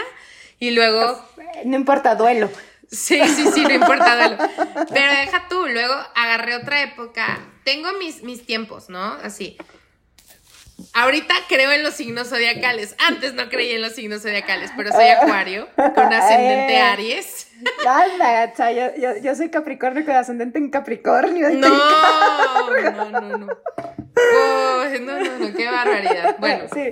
[0.57, 1.23] Y luego.
[1.65, 2.49] No importa, duelo.
[2.93, 4.37] Sí, sí, sí, no importa.
[4.93, 7.39] Pero deja tú, luego agarré otra época.
[7.63, 9.13] Tengo mis, mis tiempos, ¿no?
[9.23, 9.57] Así.
[10.93, 12.95] Ahorita creo en los signos zodiacales.
[12.99, 17.47] Antes no creía en los signos zodiacales, pero soy Acuario con ascendente Aries.
[18.97, 21.49] yo, yo, soy Capricornio con ascendente en Capricornio.
[21.51, 23.37] No, no, no, no.
[23.37, 26.37] no, no, no, qué barbaridad.
[26.39, 26.91] Bueno, sí.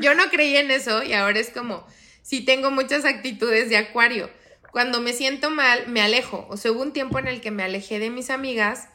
[0.00, 1.86] yo no creía en eso y ahora es como,
[2.22, 4.30] sí tengo muchas actitudes de Acuario
[4.74, 6.48] cuando me siento mal, me alejo.
[6.50, 8.88] O sea, hubo un tiempo en el que me alejé de mis amigas,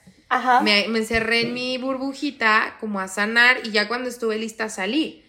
[0.62, 5.24] Me, encerré en mi burbujita como a sanar y ya cuando estuve lista salí.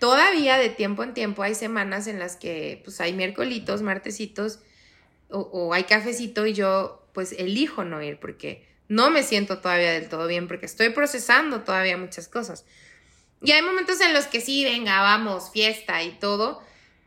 [0.00, 4.58] Todavía de tiempo en tiempo hay semanas en las que pues hay miércolitos, martesitos
[5.30, 9.92] o, o hay cafecito y yo pues elijo no ir porque no me siento todavía
[9.92, 12.64] del todo bien porque estoy procesando todavía muchas cosas.
[13.40, 16.60] Y hay momentos en los que sí, venga, vamos, fiesta y todo,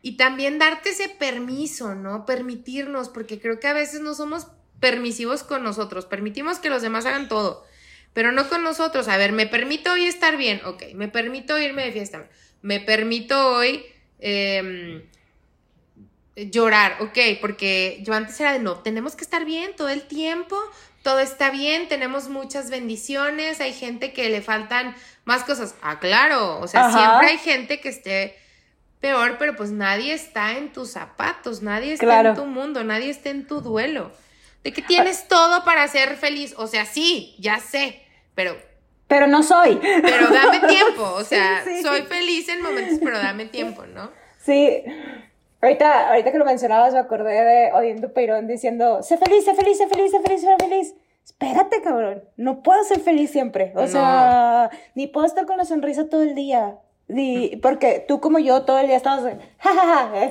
[0.06, 2.26] y también darte ese permiso, ¿no?
[2.26, 4.46] Permitirnos, porque creo que a veces no somos
[4.78, 7.66] permisivos con nosotros, permitimos que los demás hagan todo,
[8.12, 9.08] pero no con nosotros.
[9.08, 12.28] A ver, me permito hoy estar bien, ok, me permito irme de fiesta,
[12.62, 13.84] me permito hoy
[14.20, 15.02] em,
[16.36, 20.56] llorar, ok, porque yo antes era de no, tenemos que estar bien todo el tiempo,
[21.02, 25.74] todo está bien, tenemos muchas bendiciones, hay gente que le faltan más cosas.
[25.82, 28.45] Ah, claro, o sea, siempre hay gente que esté
[29.00, 33.30] peor, pero pues nadie está en tus zapatos, nadie está en tu mundo, nadie está
[33.30, 34.10] en tu duelo.
[34.64, 38.02] De que tienes todo para ser feliz, o sea, sí, ya sé,
[38.34, 38.56] pero...
[39.06, 39.78] Pero no soy.
[39.80, 44.10] Pero dame tiempo, o sea, soy feliz en momentos, pero dame tiempo, ¿no?
[44.40, 44.82] Sí.
[45.62, 49.78] Ahorita, ahorita que lo mencionabas me acordé de Odiendo Peirón diciendo, sé feliz, sé feliz,
[49.78, 50.94] sé feliz, sé feliz, sé feliz.
[51.24, 53.72] Espérate, cabrón, no puedo ser feliz siempre.
[53.74, 56.78] O sea, ni puedo estar con la sonrisa todo el día.
[57.08, 59.32] Y porque tú como yo todo el día estamos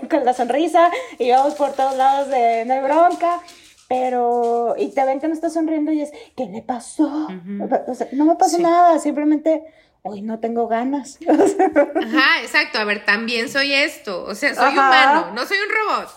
[0.10, 3.42] con la sonrisa y vamos por todos lados de no hay bronca,
[3.88, 7.30] pero y te ven que no estás sonriendo y es, ¿qué le pasó?
[7.30, 9.64] no me pasó nada, simplemente
[10.02, 11.18] hoy no tengo ganas.
[11.28, 16.10] Ajá, exacto, a ver, también soy esto, o sea, soy humano, no soy un robot.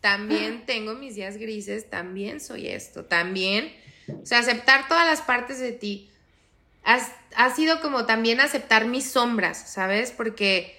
[0.00, 3.72] También tengo mis días grises, también soy esto, también,
[4.08, 6.10] o sea, aceptar todas las partes de ti
[6.86, 10.12] ha sido como también aceptar mis sombras, ¿sabes?
[10.12, 10.76] Porque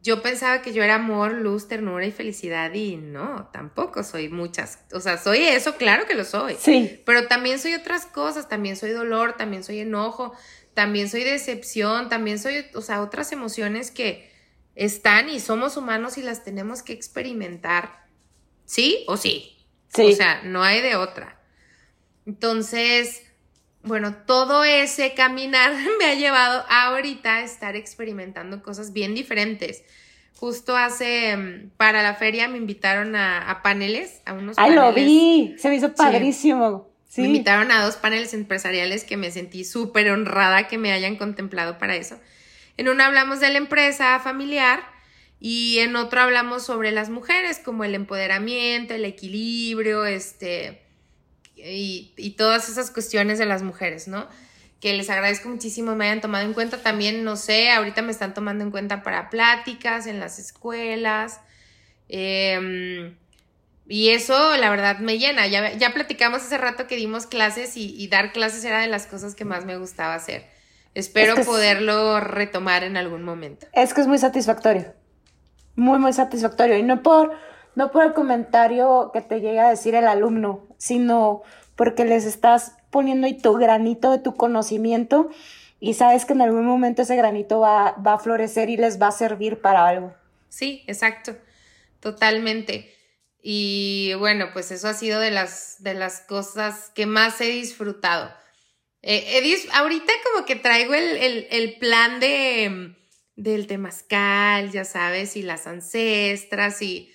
[0.00, 4.78] yo pensaba que yo era amor, luz, ternura y felicidad y no, tampoco soy muchas.
[4.92, 6.56] O sea, soy eso, claro que lo soy.
[6.58, 7.02] Sí.
[7.04, 10.32] Pero también soy otras cosas, también soy dolor, también soy enojo,
[10.74, 14.32] también soy decepción, también soy, o sea, otras emociones que
[14.76, 18.06] están y somos humanos y las tenemos que experimentar.
[18.64, 19.66] ¿Sí o sí?
[19.88, 20.12] Sí.
[20.12, 21.40] O sea, no hay de otra.
[22.24, 23.22] Entonces,
[23.88, 29.82] bueno, todo ese caminar me ha llevado ahorita a estar experimentando cosas bien diferentes.
[30.36, 34.84] Justo hace, mm, para la feria me invitaron a, paneles, a unos Ay, paneles.
[34.84, 36.88] lo vi, se me hizo padrísimo.
[37.08, 37.22] Sí.
[37.22, 41.78] Me invitaron a dos paneles empresariales que me sentí súper honrada que me hayan contemplado
[41.78, 42.20] para eso.
[42.76, 44.80] En uno hablamos de la empresa familiar
[45.40, 50.82] y en otro hablamos sobre las mujeres, como el empoderamiento, el equilibrio, este,
[51.64, 54.26] y, todas esas cuestiones de las mujeres, ¿no?
[54.80, 56.78] Que les agradezco muchísimo me hayan tomado en cuenta.
[56.78, 61.40] También, no sé, ahorita me están tomando en cuenta para pláticas en las escuelas.
[62.08, 63.16] Em,
[63.88, 65.46] y eso, la verdad, me llena.
[65.48, 69.34] Ya, ya platicamos hace rato que dimos clases y, dar clases era de las cosas
[69.34, 70.46] que más me gustaba hacer.
[70.94, 73.66] Espero poderlo retomar en algún momento.
[73.72, 74.94] Es que es muy satisfactorio.
[75.74, 76.76] Muy, muy satisfactorio.
[76.76, 77.36] Y no por
[77.78, 81.42] no por el comentario que te llega a decir el alumno, sino
[81.76, 85.28] porque les estás poniendo ahí tu granito de tu conocimiento
[85.80, 89.08] y sabes que en algún momento ese granito va, va a florecer y les va
[89.08, 90.14] a servir para algo.
[90.48, 91.36] Sí, exacto,
[92.00, 92.92] totalmente.
[93.40, 98.32] Y bueno, pues eso ha sido de las, de las cosas que más he disfrutado.
[99.02, 102.96] Eh, ahorita como que traigo el, el plan de,
[103.36, 107.12] del temazcal, ya sabes, y las ancestras y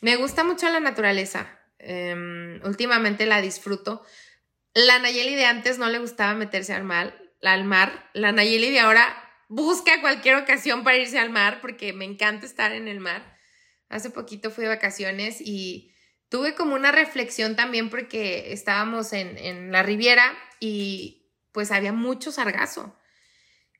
[0.00, 1.48] me gusta mucho la naturaleza.
[1.86, 4.02] Em, últimamente la disfruto.
[4.72, 7.16] La Nayeli de antes no le gustaba meterse al mar.
[7.42, 8.10] Al mar.
[8.14, 9.14] La Nayeli de ahora
[9.48, 13.36] busca cualquier ocasión para irse al mar porque me encanta estar en el mar.
[13.88, 15.94] Hace poquito fui de vacaciones y
[16.28, 22.32] tuve como una reflexión también porque estábamos en, en la Riviera y pues había mucho
[22.32, 22.96] sargazo.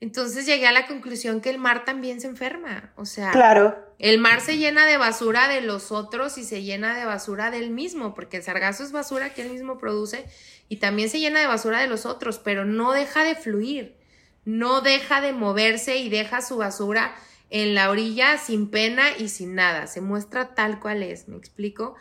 [0.05, 2.93] Entonces llegué a la conclusión que el mar también se enferma.
[2.95, 3.75] O sea, claro.
[3.99, 7.71] el mar se llena de basura de los otros y se llena de basura del
[7.71, 10.27] mismo, porque el sargazo es basura que él mismo produce
[10.69, 13.97] y también se llena de basura de los otros, pero no deja de fluir,
[14.45, 17.15] no deja de moverse y deja su basura
[17.49, 19.87] en la orilla sin pena y sin nada.
[19.87, 21.95] Se muestra tal cual es, ¿me explico?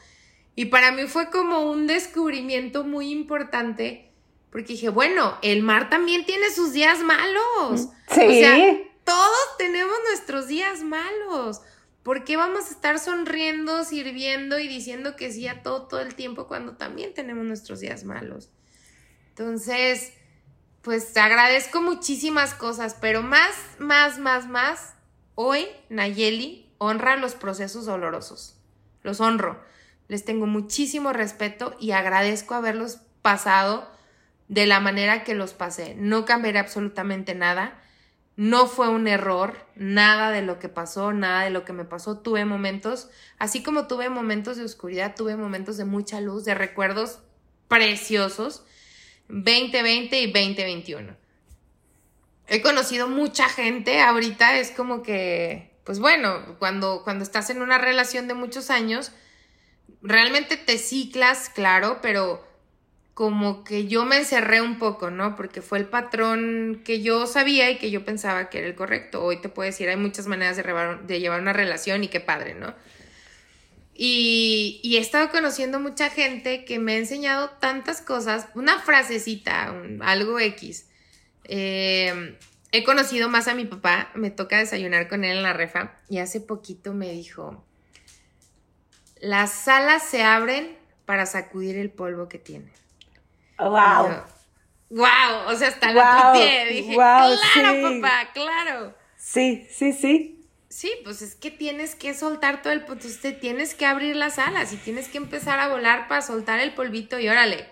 [0.55, 4.11] Y para mí fue como un descubrimiento muy importante
[4.53, 7.89] porque dije, bueno, el mar también tiene sus días malos.
[8.11, 8.21] Sí.
[8.21, 11.61] O sea, todos tenemos nuestros días malos.
[12.03, 16.13] ¿Por qué vamos a estar sonriendo, sirviendo y diciendo que sí a todo todo el
[16.13, 18.51] tiempo cuando también tenemos nuestros días malos?
[19.29, 20.13] Entonces,
[20.83, 24.93] pues agradezco muchísimas cosas, pero más, más, más, más,
[25.33, 28.59] hoy Nayeli honra los procesos dolorosos.
[29.01, 29.59] Los honro.
[30.09, 33.91] Les tengo muchísimo respeto y agradezco haberlos pasado
[34.47, 35.95] de la manera que los pasé.
[35.97, 37.79] No cambiaré absolutamente nada.
[38.35, 42.19] No fue un error, nada de lo que pasó, nada de lo que me pasó.
[42.19, 47.19] Tuve momentos, así como tuve momentos de oscuridad, tuve momentos de mucha luz, de recuerdos
[47.67, 48.63] preciosos,
[49.27, 51.15] 2020 y 2021.
[52.47, 57.77] He conocido mucha gente, ahorita es como que, pues bueno, cuando, cuando estás en una
[57.77, 59.11] relación de muchos años,
[60.01, 62.45] realmente te ciclas, claro, pero
[63.13, 65.35] como que yo me encerré un poco, ¿no?
[65.35, 69.23] Porque fue el patrón que yo sabía y que yo pensaba que era el correcto.
[69.23, 72.73] Hoy te puedo decir, hay muchas maneras de, llevar una relación y qué padre, ¿no?
[73.93, 80.39] Y, he estado conociendo mucha gente que me ha enseñado tantas cosas, una frasecita, algo
[80.39, 80.87] X.
[81.43, 82.35] Em,
[82.71, 86.17] he conocido más a mi papá, me toca desayunar con él en la refa y
[86.17, 87.63] hace poquito me dijo,
[89.21, 92.82] las salas se abren para sacudir el polvo que tienen.
[93.69, 94.23] Wow.
[94.89, 96.33] wow, o sea, hasta la
[96.69, 98.95] Dije, claro, papá, claro.
[99.17, 100.49] Sí, sí, sí.
[100.69, 104.39] Sí, pues es que tienes que soltar todo el pues usted tienes que abrir las
[104.39, 107.67] alas y tienes que empezar a volar para soltar el polvito y órale,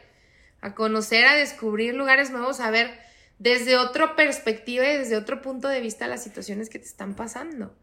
[0.62, 3.00] a conocer, a descubrir lugares nuevos, a ver
[3.40, 7.76] desde otra perspectiva y desde otro punto de vista las situaciones que te están pasando.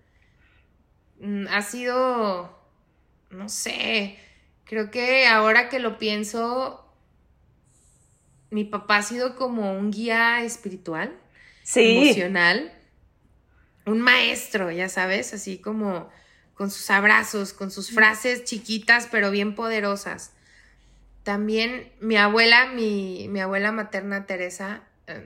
[1.19, 2.57] Mm, ha sido,
[3.31, 4.17] no sé,
[4.63, 6.88] creo que ahora que lo pienso,
[8.51, 11.17] mi papá ha sido como un guía espiritual,
[11.75, 12.73] emocional,
[13.87, 16.09] un maestro, ya sabes, así como
[16.55, 20.33] con sus abrazos, con sus frases chiquitas pero bien poderosas.
[21.23, 24.83] También mi abuela, mi, mi abuela materna Teresa,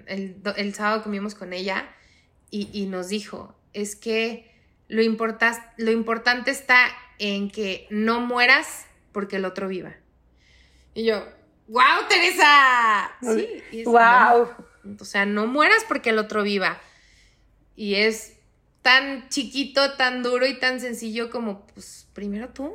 [0.06, 1.88] el, el sábado comimos con ella
[2.50, 4.52] y, y nos dijo, es que
[4.88, 6.86] lo, importa, lo importante está
[7.18, 9.94] en que no mueras porque el otro viva.
[10.94, 11.26] Y yo,
[11.72, 13.10] wow, Teresa.
[13.20, 14.48] Sí, wow.
[15.00, 16.80] o sea, no mueras porque el otro viva.
[17.74, 18.34] Y es
[18.82, 22.72] tan chiquito, tan duro y tan sencillo como, pues, primero tú.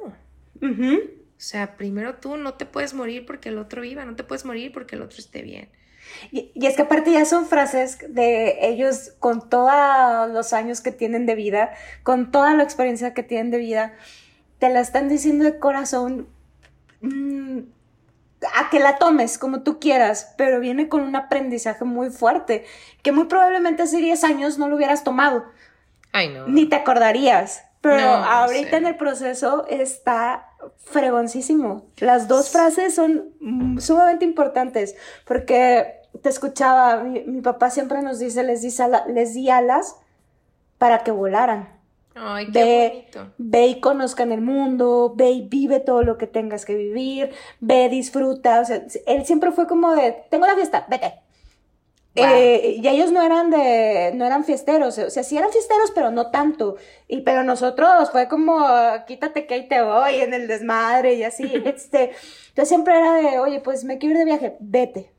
[0.61, 4.43] O sea, primero tú no te puedes morir porque el otro viva, no te puedes
[4.43, 5.69] morir porque el otro esté bien.
[6.31, 11.25] Y, es que aparte ya son frases de ellos con todos los años que tienen
[11.25, 11.71] de vida,
[12.01, 13.93] con toda la experiencia que tienen de vida,
[14.57, 16.27] te la están diciendo de corazón
[17.01, 17.59] mm,
[18.55, 22.65] a que la tomes como tú quieras, pero viene con un aprendizaje muy fuerte,
[23.01, 25.45] que muy probablemente hace 10 años no lo hubieras tomado.
[26.11, 26.47] Ay, no.
[26.47, 27.63] Ni te acordarías.
[27.81, 31.85] Pero ahorita en el proceso está fregoncísimo.
[31.97, 33.29] Las dos frases son
[33.79, 38.73] sumamente importantes porque te escuchaba, mi, papá siempre nos dice, les di,
[39.13, 39.95] les di alas
[40.77, 41.76] para que volaran.
[42.19, 43.33] Ay, qué ve, bonito.
[43.37, 47.89] Ve y conozcan el mundo, ve y vive todo lo que tengas que vivir, ve,
[47.89, 48.61] disfruta.
[48.61, 51.13] O sea, él siempre fue como de, tengo la fiesta, vete.
[52.19, 56.09] Eh, y ellos no eran de, no eran fiesteros, o sea, sí eran fiesteros, pero
[56.09, 56.77] no tanto.
[57.07, 58.65] Y pero nosotros fue como,
[59.05, 61.43] quítate que ahí te voy en el desmadre y así.
[61.65, 62.11] este,
[62.49, 65.11] entonces siempre era de, oye, pues me quiero ir de viaje, vete,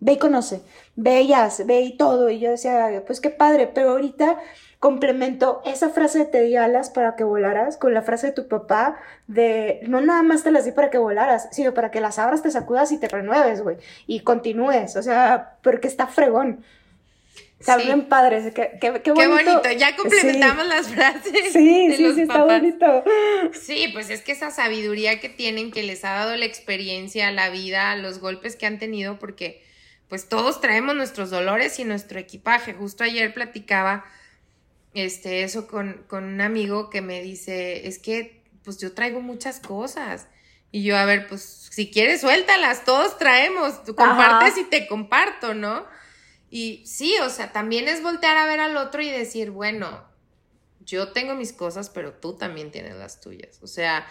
[0.00, 0.60] ve y conoce,
[0.94, 1.32] ve y
[1.64, 2.30] ve y todo.
[2.30, 4.38] Y yo decía, pues qué padre, pero ahorita
[4.78, 8.46] complemento esa frase de te di alas para que volaras con la frase de tu
[8.46, 12.18] papá de no nada más te las di para que volaras, sino para que las
[12.18, 16.64] abras, te sacudas y te renueves, güey, y continúes, o sea, porque está fregón.
[17.58, 19.14] Está bien padre, qué, qué, bonito.
[19.14, 21.52] Qué bonito, ya complementamos las frases.
[21.52, 23.02] Sí, sí, sí, está bonito.
[23.54, 27.48] Sí, pues es que esa sabiduría que tienen, que les ha dado la experiencia, la
[27.48, 29.62] vida, los golpes que han tenido, porque
[30.08, 32.74] pues todos traemos nuestros dolores y nuestro equipaje.
[32.74, 34.04] Justo ayer platicaba
[34.94, 40.28] este, eso con, un amigo que me dice, es que pues yo traigo muchas cosas.
[40.72, 45.54] Y yo, a ver, pues si quieres, suéltalas, todos traemos, tú compartes y te comparto,
[45.54, 45.86] ¿no?
[46.50, 50.04] Y sí, o sea, también es voltear a ver al otro y decir, bueno,
[50.80, 53.58] yo tengo mis cosas, pero tú también tienes las tuyas.
[53.62, 54.06] O sea,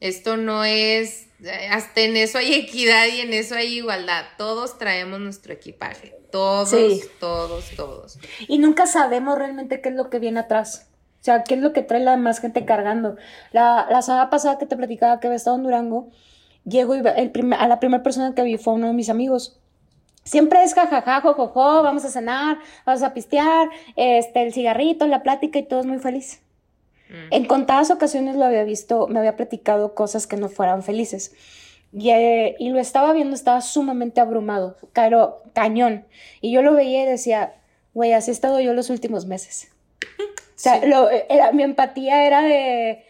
[0.00, 4.24] esto no es, eh, hasta en eso hay equidad y en eso hay igualdad.
[4.36, 6.14] Todos traemos nuestro equipaje.
[6.30, 6.74] Todos,
[7.20, 8.18] todos, todos.
[8.48, 10.90] Y nunca sabemos realmente qué es lo que viene atrás.
[11.20, 13.16] O sea, qué es lo que trae la más gente cargando.
[13.52, 16.10] La, la semana pasada que te platicaba que había estado en Durango,
[16.64, 19.58] llego y el a la primera persona que vi fue uno de mis amigos.
[20.24, 25.58] Siempre es jajaja, jojojo, vamos a cenar, vamos a pistear, este, el cigarrito, la plática
[25.58, 26.43] y todo es muy feliz.
[27.30, 31.34] En contadas ocasiones lo había visto, me había platicado cosas que no fueran felices.
[31.92, 36.06] Y, eh, y lo estaba viendo, estaba sumamente abrumado, caro, cañón.
[36.40, 37.54] Y yo lo veía y decía,
[37.92, 39.70] güey, así he estado yo los últimos meses.
[40.56, 43.03] O sea, lo, era, mi empatía era de,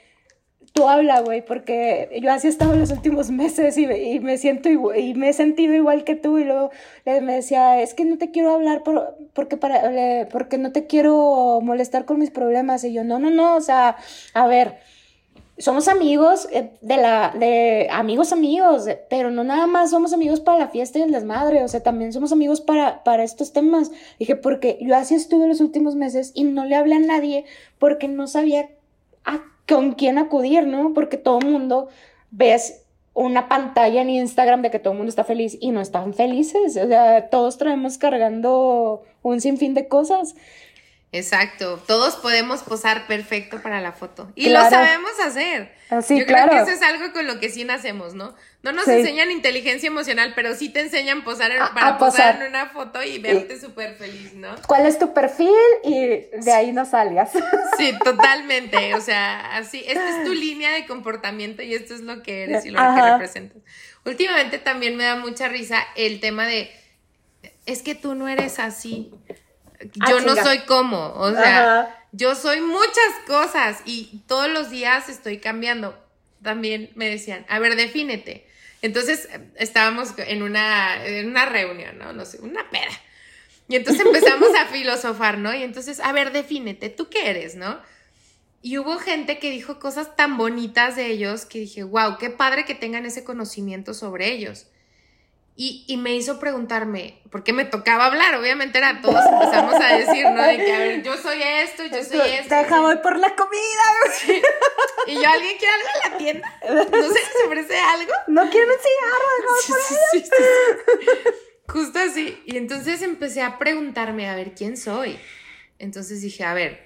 [0.75, 4.69] tú habla, güey, porque yo así he estado los últimos meses y, y me siento
[4.69, 6.71] igual, y me he sentido igual que tú y luego
[7.07, 11.61] me decía, es que no te quiero hablar por, porque, para, porque no te quiero
[11.63, 13.97] molestar con mis problemas y yo, no, no, no, o sea,
[14.35, 14.81] a ver,
[15.59, 20.59] somos amigos eh, de la, de amigos amigos, pero no nada más somos amigos para
[20.59, 23.93] la fiesta y el desmadre, o sea, también somos amigos para, para estos temas.
[24.19, 27.45] Dije, porque yo así estuve los últimos meses y no le hablé a nadie
[27.79, 28.71] porque no sabía
[29.25, 30.93] a con quién acudir, ¿no?
[30.95, 31.89] Porque todo el mundo
[32.31, 32.85] ves
[33.15, 36.77] una pantalla en Instagram de que todo el mundo está feliz y no están felices.
[36.77, 40.35] O sea, todos traemos cargando un sinfín de cosas.
[41.15, 45.73] Exacto, todos podemos posar perfecto para la foto y lo sabemos hacer.
[45.89, 48.35] Así, Yo creo que eso es algo con lo que sí nacemos, ¿no?
[48.65, 52.43] No nos enseñan inteligencia emocional, pero sí te enseñan posar para posar.
[52.43, 54.57] en una foto y verte súper feliz, ¿no?
[54.67, 55.55] ¿Cuál es tu perfil?
[55.85, 57.31] Y de ahí no salgas.
[57.79, 58.95] Sí, totalmente.
[58.97, 62.67] O sea, así, esta es tu línea de comportamiento y esto es lo que eres
[62.67, 63.63] y lo que representas.
[64.05, 66.73] Últimamente también me da mucha risa el tema de,
[67.67, 69.13] es que tú no eres así.
[70.01, 75.09] Ah, yo no soy como, o sea, yo soy muchas cosas y todos los días
[75.09, 75.99] estoy cambiando.
[76.43, 78.47] También me decían, a ver, defínete.
[78.83, 82.13] Entonces estábamos en una, en una reunión, ¿no?
[82.13, 82.93] No sé, una peda.
[83.69, 85.55] Y entonces empezamos a filosofar, ¿no?
[85.55, 87.81] Y entonces, a ver, defínete, ¿tú qué eres, no?
[88.63, 92.65] Y hubo gente que dijo cosas tan bonitas de ellos que dije, wow, qué padre
[92.65, 94.67] que tengan ese conocimiento sobre ellos.
[95.57, 98.35] Y, y, me hizo preguntarme, ¿por qué me tocaba hablar?
[98.35, 100.43] Obviamente era, todos empezamos a decir, ¿no?
[100.43, 102.57] De que, a ver, yo soy esto, yo soy esto.
[102.57, 104.43] Deja, voy por la comida.
[105.07, 106.61] Y yo, ¿alguien quiere algo en la tienda?
[106.91, 108.13] No sé si se ofrece algo.
[108.27, 109.73] No quiero un cigarro, sí,
[110.13, 110.31] sí, sí,
[111.69, 112.43] Justo así.
[112.47, 115.19] Y entonces empecé a preguntarme, a ver, ¿quién soy?
[115.79, 116.85] Entonces dije, a ver,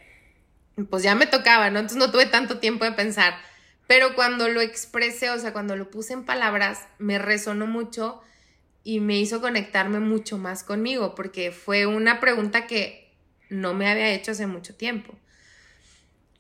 [0.90, 1.78] pues ya me tocaba, ¿no?
[1.78, 3.34] Entonces no tuve tanto tiempo de pensar.
[3.86, 8.20] Pero cuando lo expresé, o sea, cuando lo puse en palabras, me resonó mucho
[8.88, 13.12] y me hizo conectarme mucho más conmigo, porque fue una pregunta que
[13.50, 15.12] no me había hecho hace mucho tiempo.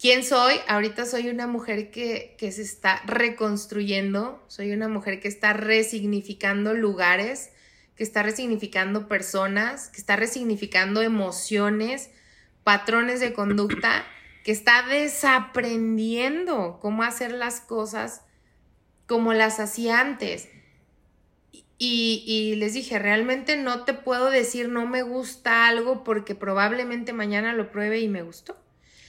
[0.00, 0.54] ¿Quién soy?
[0.66, 6.72] Ahorita soy una mujer que, que se está reconstruyendo, soy una mujer que está resignificando
[6.72, 7.50] lugares,
[7.96, 12.08] que está resignificando personas, que está resignificando emociones,
[12.64, 14.06] patrones de conducta,
[14.42, 18.22] que está desaprendiendo cómo hacer las cosas
[19.06, 20.48] como las hacía antes.
[21.80, 27.12] Y, y, les dije, realmente no te puedo decir no me gusta algo porque probablemente
[27.12, 28.56] mañana lo pruebe y me gustó.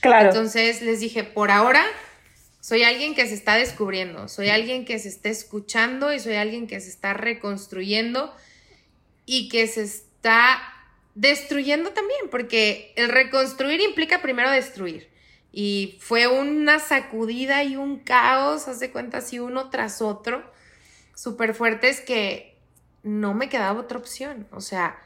[0.00, 0.28] Claro.
[0.28, 1.84] Entonces les dije, por ahora
[2.60, 6.66] soy alguien que se está descubriendo, soy alguien que se está escuchando y soy alguien
[6.66, 8.34] que se está reconstruyendo
[9.24, 10.60] y que se está
[11.14, 15.08] destruyendo también, porque el reconstruir implica primero destruir.
[15.52, 20.44] Y fue una sacudida y un caos, hace cuenta, así uno tras otro,
[21.14, 22.49] súper fuertes que
[23.02, 24.46] no me quedaba otra opción.
[24.52, 24.98] O sea,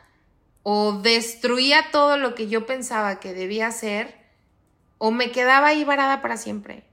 [0.63, 4.15] o destruía todo lo que yo pensaba que debía hacer,
[4.99, 6.85] o me quedaba ahí varada para siempre.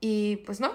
[0.00, 0.74] Y pues no,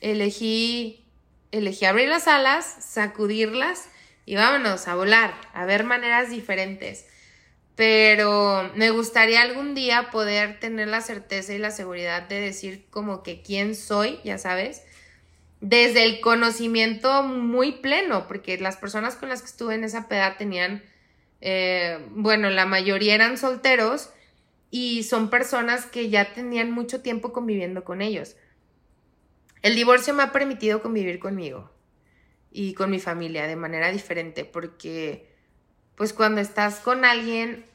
[0.00, 1.04] elegí,
[1.50, 3.88] elegí abrir las alas, sacudirlas
[4.24, 7.06] y vámonos a volar, a ver maneras diferentes.
[7.74, 13.22] Pero me gustaría algún día poder tener la certeza y la seguridad de decir como
[13.22, 14.82] que quién soy, ya sabes,
[15.62, 20.36] desde el conocimiento muy pleno, porque las personas con las que estuve en esa peda
[20.36, 20.82] tenían,
[21.40, 24.10] eh, bueno, la mayoría eran solteros
[24.72, 28.34] y son personas que ya tenían mucho tiempo conviviendo con ellos.
[29.62, 31.70] El divorcio me ha permitido convivir conmigo
[32.50, 35.30] y con mi familia de manera diferente, porque
[35.94, 37.66] pues cuando estás con alguien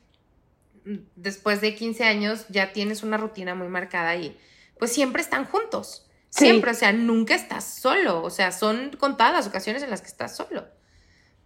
[1.16, 4.38] después de 15 años ya tienes una rutina muy marcada y
[4.78, 6.07] pues siempre están juntos.
[6.30, 10.36] Siempre, o sea, nunca estás solo, o sea, son contadas ocasiones en las que estás
[10.36, 10.68] solo.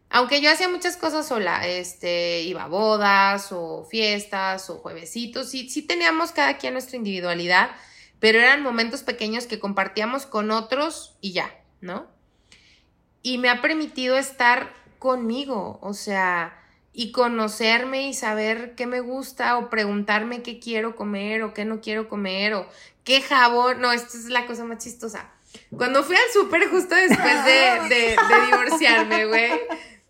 [0.10, 5.70] Aunque yo hacía muchas cosas sola, este, iba a bodas o fiestas o juevesitos, sí,
[5.70, 7.70] sí teníamos cada quien nuestra individualidad,
[8.20, 12.08] pero eran momentos pequeños que compartíamos con otros y ya, ¿no?
[13.24, 16.61] y me ha permitido estar conmigo, o sea,
[16.94, 21.82] y conocerme y saber qué me gusta o preguntarme qué quiero comer o qué no
[21.82, 22.68] quiero comer o
[23.04, 25.32] qué jabón, no, esto es la cosa más chistosa.
[25.76, 29.52] Cuando fui al súper justo después de, divorciarme, güey,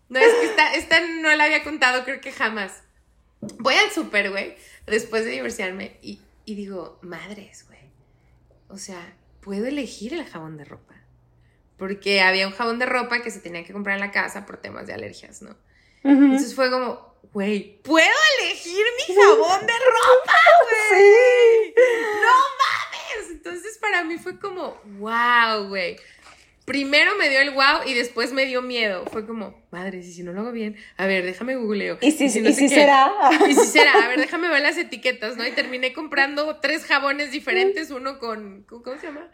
[0.08, 2.82] no, es que esta, esta no la había contado creo que jamás.
[3.58, 4.56] Voy al súper, güey,
[4.86, 7.90] después de divorciarme y, y digo, madres, güey,
[8.68, 10.92] o sea, puedo elegir el jabón de ropa
[11.82, 14.56] porque había un jabón de ropa que se tenía que comprar en la casa por
[14.58, 15.56] temas de alergias, ¿no?
[16.04, 18.06] Entonces fue como, güey, ¿puedo
[18.40, 20.38] elegir mi jabón de ropa,
[20.90, 21.74] güey?
[22.20, 23.30] ¡No mames!
[23.30, 25.96] Entonces para mí fue como, wow, güey.
[26.64, 29.04] Primero me dio el wow y después me dio miedo.
[29.06, 31.98] Fue como, madre, y si no lo hago bien, a ver, déjame googleo.
[32.00, 33.12] ¿Y si, y si, será?
[33.48, 35.46] Y si será, a ver, déjame ver las etiquetas, ¿no?
[35.46, 39.28] Y terminé comprando tres jabones diferentes, uno con, ¿cómo se llama?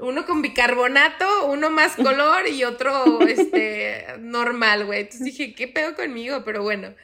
[0.00, 5.00] Uno con bicarbonato, uno más color y otro este normal, güey.
[5.00, 6.42] Entonces dije, ¿qué pedo conmigo?
[6.44, 6.94] Pero bueno.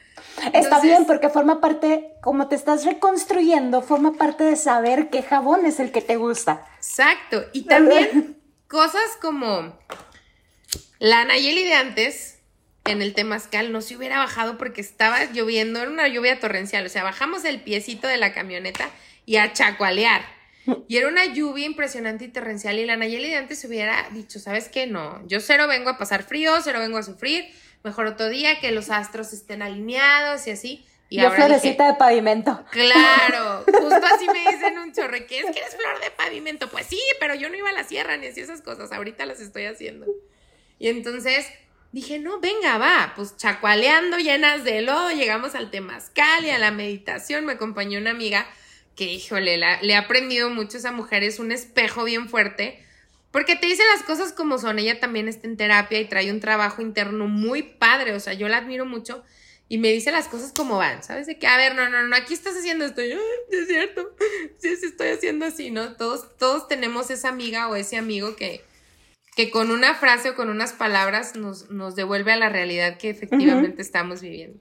[0.53, 5.65] Está bien porque forma parte, como te estás reconstruyendo, forma parte de saber qué jabón
[5.65, 6.65] es el que te gusta.
[6.77, 7.43] Exacto.
[7.53, 8.37] Y también
[8.67, 9.77] cosas como
[10.99, 12.39] la Nayeli de antes
[12.85, 16.85] en el Temazcal no se hubiera bajado porque estaba lloviendo, era una lluvia torrencial.
[16.85, 18.89] O sea, bajamos el piecito de la camioneta
[19.25, 20.36] y a chacualear.
[20.87, 22.79] Y era una lluvia impresionante y torrencial.
[22.79, 24.87] Y la Nayeli de antes hubiera dicho, ¿sabes qué?
[24.87, 27.45] No, yo cero vengo a pasar frío, cero vengo a sufrir.
[27.83, 30.85] Mejor otro día que los astros estén alineados y así.
[31.09, 32.65] Y yo florecita de pavimento.
[32.71, 36.69] Claro, justo así me dicen un chorre, ¿qué es que eres flor de pavimento?
[36.69, 39.39] Pues sí, pero yo no iba a la sierra ni hacía esas cosas, ahorita las
[39.39, 40.05] estoy haciendo.
[40.79, 41.47] Y entonces
[41.93, 46.71] dije, no, venga, va, pues chacualeando llenas de lodo, llegamos al temazcal y a la
[46.71, 48.45] meditación, me acompañó una amiga
[48.97, 52.83] que híjole, le he aprendido mucho esa mujer, es un espejo bien fuerte,
[53.31, 56.39] porque te dice las cosas como son, ella también está en terapia y trae un
[56.39, 59.23] trabajo interno muy padre, o sea, yo la admiro mucho
[59.69, 61.27] y me dice las cosas como van, ¿sabes?
[61.27, 63.17] De que, a ver, no, no, no, aquí estás haciendo esto, yo,
[63.51, 64.15] es cierto,
[64.57, 65.95] sí, sí estoy haciendo así, ¿no?
[65.95, 68.65] Todos, todos tenemos esa amiga o ese amigo que,
[69.35, 73.11] que con una frase o con unas palabras nos, nos devuelve a la realidad que
[73.11, 74.59] efectivamente estamos viviendo.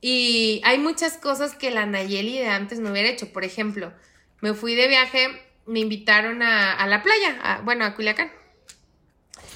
[0.00, 3.32] Y hay muchas cosas que la Nayeli de antes no hubiera hecho.
[3.32, 3.92] Por ejemplo,
[4.40, 5.28] me fui de viaje,
[5.66, 8.30] me invitaron a, la playa, bueno, a Culiacán.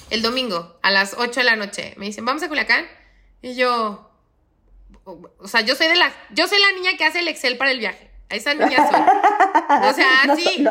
[0.09, 1.93] El domingo, a las 8 de la noche.
[1.97, 2.85] Me dicen, vamos a Culiacán.
[3.41, 4.11] Y yo,
[5.05, 7.71] o sea, yo soy de la, yo soy la niña que hace el Excel para
[7.71, 8.11] el viaje.
[8.29, 9.01] A esa niña soy.
[9.89, 10.65] O sea, sí.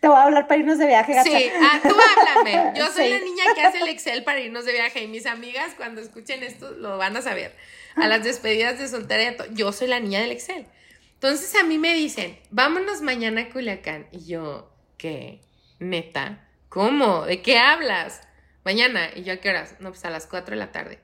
[0.00, 1.28] te voy a hablar para irnos de viaje, gata.
[1.28, 2.72] Sí, ah, tú háblame.
[2.78, 5.02] Yo soy la niña que hace el Excel para irnos de viaje.
[5.02, 7.56] Y mis amigas, cuando escuchen esto, lo van a saber.
[7.96, 10.66] A las despedidas de soltera, yo soy la niña del Excel.
[11.14, 14.06] Entonces a mí me dicen, vámonos mañana a Culiacán.
[14.12, 15.40] Y yo, ¿qué?
[15.78, 16.46] ¿Neta?
[16.68, 17.24] ¿Cómo?
[17.24, 18.20] ¿De qué hablas?
[18.64, 19.08] Mañana.
[19.14, 19.76] ¿Y yo a qué horas?
[19.80, 20.98] No, pues a las 4 de la tarde.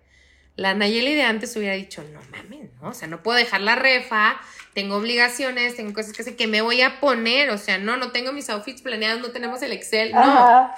[0.55, 2.91] La Nayeli de antes hubiera dicho, no mames, ¿no?
[2.91, 4.39] O sea, no puedo dejar la refa,
[4.75, 7.49] tengo obligaciones, tengo cosas que hacer, que me voy a poner?
[7.49, 10.71] O sea, no, no tengo mis outfits planeados, no tenemos el Excel, no.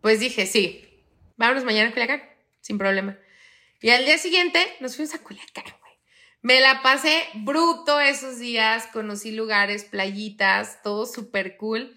[0.00, 1.02] Pues dije, sí,
[1.36, 2.22] vámonos mañana a Culiacán,
[2.60, 3.18] sin problema.
[3.80, 5.92] Y al día siguiente nos fuimos a Culiacán, güey.
[6.42, 11.96] Me la pasé bruto esos días, conocí lugares, playitas, todo súper cool.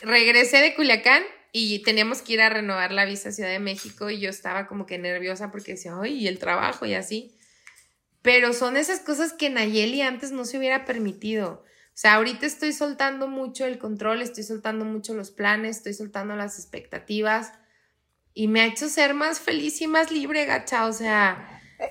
[0.00, 4.08] Regresé de Culiacán y teníamos que ir a renovar la visa a Ciudad de México
[4.08, 7.36] y yo estaba como que nerviosa porque decía, ay, el trabajo y así.
[8.22, 11.62] Pero son esas cosas que Nayeli antes no se hubiera permitido.
[11.88, 16.36] O sea, ahorita estoy soltando mucho el control, estoy soltando mucho los planes, estoy soltando
[16.36, 17.52] las expectativas
[18.34, 20.86] y me ha hecho ser más feliz y más libre, gacha.
[20.86, 21.48] O sea...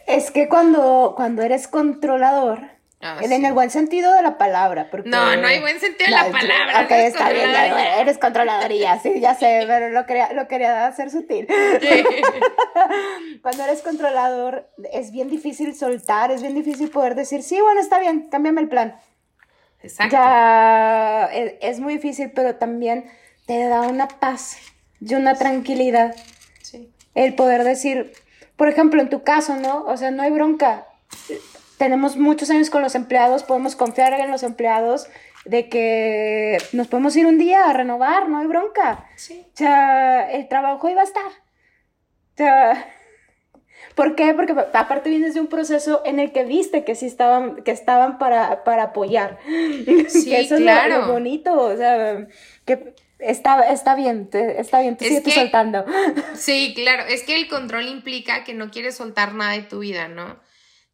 [0.08, 2.62] Es que cuando, cuando eres controlador,
[3.04, 4.89] Ah, en el buen sentido de la palabra.
[4.92, 6.84] Porque, no, no hay buen sentido de la palabra.
[6.84, 7.50] Ok, está bien,
[8.00, 11.48] eres controladoría, sí, ya sé, pero lo quería, lo quería hacer sutil.
[13.42, 18.00] Cuando eres controlador, es bien difícil soltar, es bien difícil poder decir, sí, bueno, está
[18.00, 18.96] bien, cámbiame el plan.
[19.82, 20.16] Exacto.
[20.16, 23.10] Ya es, es muy difícil, pero también
[23.48, 24.58] te da una paz
[25.02, 26.16] y una tranquilidad.
[26.62, 26.89] Sí.
[27.16, 28.14] El poder decir,
[28.56, 29.84] por ejemplo, en tu caso, ¿no?
[29.86, 30.86] O sea, no hay bronca
[31.82, 35.08] tenemos muchos años con los empleados, podemos confiar en los empleados
[35.45, 39.08] de que nos podemos ir un día a renovar, no hay bronca.
[39.16, 39.43] Sí.
[39.47, 41.26] O sea, el trabajo iba a estar.
[41.26, 42.88] O sea,
[43.95, 44.36] ¿por qué?
[44.36, 48.20] Porque aparte vienes de un proceso en el que viste que sí estaban, que estaban
[48.20, 49.39] para, para apoyar.
[50.08, 50.93] Sí, eso claro.
[50.93, 52.28] es lo, bonito, o sea,
[52.66, 55.86] que está, está bien, está bien, te sigues soltando.
[56.36, 60.07] Sí, claro, es que el control implica que no quieres soltar nada de tu vida,
[60.07, 60.39] ¿no?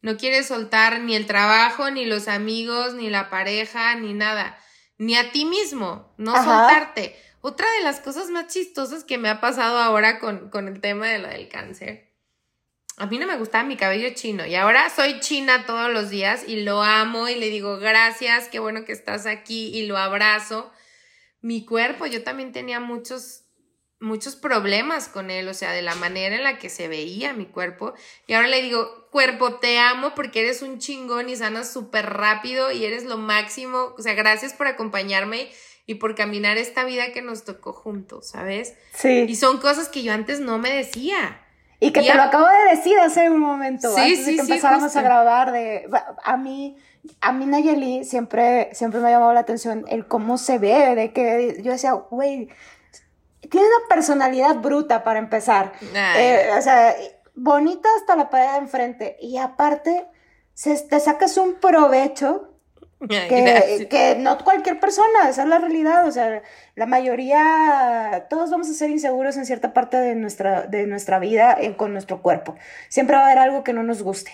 [0.02, 4.58] No quieres soltar ni el trabajo, ni los amigos, ni la pareja, ni nada.
[4.98, 7.16] Ni a ti mismo, no soltarte.
[7.42, 11.08] Otra de las cosas más chistosas que me ha pasado ahora con, con el tema
[11.08, 12.08] de lo del cáncer.
[12.98, 16.44] A mí no me gustaba mi cabello chino y ahora soy china todos los días
[16.48, 20.72] y lo amo y le digo gracias, qué bueno que estás aquí y lo abrazo.
[21.42, 23.48] Mi cuerpo, yo también tenía muchos
[24.00, 27.46] muchos problemas con él, o sea, de la manera en la que se veía mi
[27.46, 27.94] cuerpo.
[28.28, 32.72] Y ahora le digo, cuerpo, te amo porque eres un chingón y sanas súper rápido
[32.72, 33.96] y eres lo máximo.
[33.98, 35.50] O sea, gracias por acompañarme
[35.86, 38.76] y por caminar esta vida que nos tocó juntos, ¿sabes?
[38.94, 39.26] Sí.
[39.28, 41.44] Y son cosas que yo antes no me decía.
[41.80, 44.42] Y que te lo acabo de decir hace un momento, sí, antes sí, de que
[44.42, 45.88] empezáramos a grabar, de,
[46.24, 46.76] a mí,
[47.22, 51.14] a mí Nayeli siempre, siempre me ha llamado la atención el cómo se ve, de
[51.14, 52.50] que yo decía, güey,
[53.50, 55.74] tiene una personalidad bruta para empezar.
[55.94, 56.96] Eh, o sea,
[57.36, 59.18] bonita hasta la pared de enfrente.
[59.22, 60.06] Y aparte,
[60.54, 62.54] se, te sacas un provecho
[63.08, 66.08] que, que, no cualquier persona, esa es la realidad.
[66.08, 66.42] O sea,
[66.76, 71.58] la mayoría, todos vamos a ser inseguros en cierta parte de nuestra, de nuestra vida
[71.78, 72.56] con nuestro cuerpo.
[72.90, 74.32] Siempre va a haber algo que no nos guste.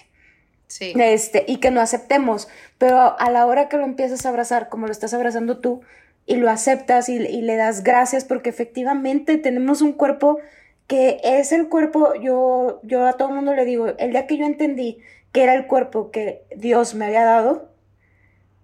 [0.68, 0.93] Sí.
[0.97, 2.47] Este, y que no aceptemos.
[2.78, 5.82] Pero a la hora que lo empiezas a abrazar, como lo estás abrazando tú,
[6.26, 10.39] y lo aceptas y, le das gracias porque efectivamente tenemos un cuerpo
[10.88, 14.38] que es el cuerpo, yo, yo a todo el mundo le digo, el día que
[14.38, 14.99] yo entendí
[15.32, 17.70] que era el cuerpo que Dios me había dado,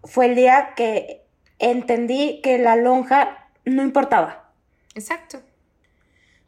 [0.03, 1.23] fue el día que
[1.57, 4.51] entendí que la lonja no importaba.
[4.95, 5.41] Exacto.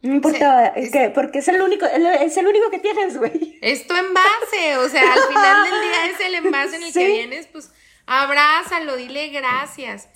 [0.02, 3.60] No importaba, que, porque es el único, es el único que tienes, güey.
[3.62, 7.08] Es tu envase, o sea, al final del día es el envase en el que
[7.08, 7.72] vienes, pues
[8.08, 10.08] abrázalo, dile gracias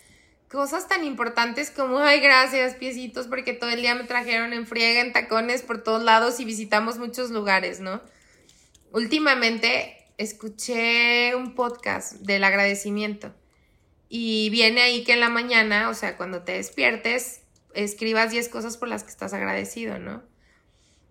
[0.55, 5.01] cosas tan importantes como, ay, gracias, piecitos, porque todo el día me trajeron en friega,
[5.01, 8.01] en tacones por todos lados y visitamos muchos lugares, ¿no?
[8.91, 13.33] Últimamente escuché un podcast del agradecimiento
[14.07, 17.41] y viene ahí que en la mañana, o sea, cuando te despiertes,
[17.75, 20.23] escribas 10 cosas por las que estás agradecido, ¿no?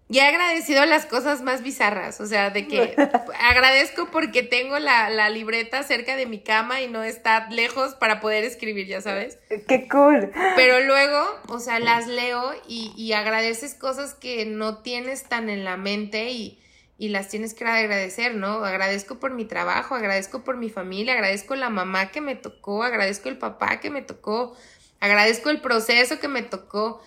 [0.07, 2.95] Y he agradecido las cosas más bizarras, o sea, de que
[3.41, 8.45] agradezco porque tengo la, libreta cerca de mi cama y no está lejos para poder
[8.45, 9.39] escribir, ya sabes.
[9.67, 10.31] Qué cool.
[10.57, 15.65] Pero luego, o sea, las leo y, y agradeces cosas que no tienes tan en
[15.65, 16.61] la mente y,
[16.97, 18.65] y las tienes que agradecer, ¿no?
[18.65, 23.29] Agradezco por mi trabajo, agradezco por mi familia, agradezco la mamá que me tocó, agradezco
[23.29, 24.57] el papá que me tocó,
[25.05, 27.03] agradezco el proceso que me tocó.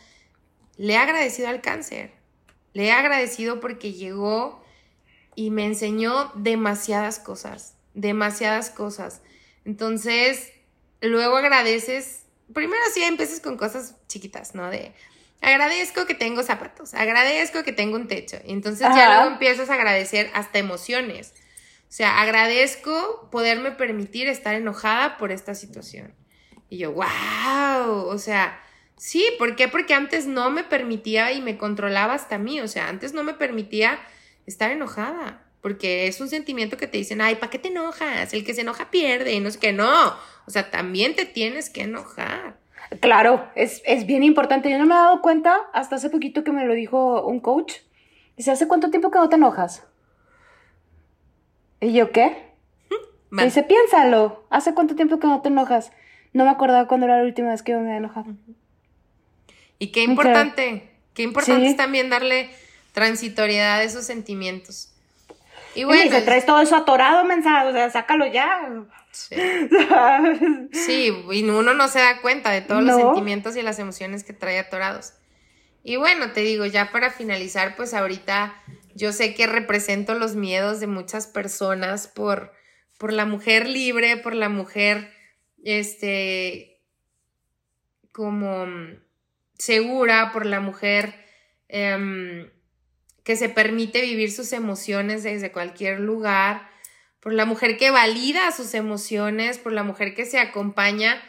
[0.77, 2.17] Le he agradecido al cáncer
[2.77, 4.63] le he agradecido porque llegó
[5.33, 9.21] y me enseñó demasiadas cosas, demasiadas cosas.
[9.65, 10.51] Entonces,
[11.01, 14.69] luego agradeces, primero sí empiezas con cosas chiquitas, ¿no?
[14.69, 14.93] De
[15.41, 18.37] agradezco que tengo zapatos, agradezco que tengo un techo.
[18.45, 21.33] Y entonces ya luego empiezas a agradecer hasta emociones.
[21.89, 26.13] O sea, agradezco poderme permitir estar enojada por esta situación.
[26.69, 28.59] Y yo, wow, o sea,
[28.95, 29.67] sí, ¿por qué?
[29.67, 33.33] Porque antes no me permitía y me controlaba hasta mí, o sea, antes no me
[33.33, 33.99] permitía
[34.45, 38.33] estar enojada, porque es un sentimiento que te dicen, ay, ¿para qué te enojas?
[38.33, 40.09] El que se enoja pierde, y no es que no,
[40.45, 42.57] o sea, también te tienes que enojar.
[43.01, 44.69] Claro, es, es bien importante.
[44.69, 47.73] Yo no me he dado cuenta hasta hace poquito que me lo dijo un coach.
[48.37, 49.83] Dice, ¿hace cuánto tiempo que no te enojas?
[51.81, 52.53] ¿Y yo qué?
[53.31, 54.45] Dice, piénsalo.
[54.49, 55.91] ¿Hace cuánto tiempo que no te enojas?
[56.37, 58.27] No me acordaba cuándo era la última vez que yo me había enojado.
[59.79, 62.51] Y qué importante, qué importante es también darle
[62.91, 64.93] transitoriedad a esos sentimientos.
[65.73, 66.05] Y bueno.
[66.05, 68.69] Y se traes todo eso atorado, mensaje, o sea, sácalo ya.
[69.09, 69.35] Sí.
[70.73, 74.33] sí, y uno no se da cuenta de todos los sentimientos y las emociones que
[74.33, 75.13] trae atorados.
[75.81, 78.53] Y bueno, te digo, ya para finalizar, pues ahorita
[78.93, 82.53] yo sé que represento los miedos de muchas personas por,
[82.99, 85.16] por la mujer libre, por la mujer,
[85.75, 86.81] este,
[88.13, 88.65] como
[89.57, 91.13] segura, por la mujer
[91.67, 92.49] em,
[93.25, 96.69] que se permite vivir sus emociones desde cualquier lugar,
[97.19, 101.21] por la mujer que valida sus emociones, por la mujer que se acompaña,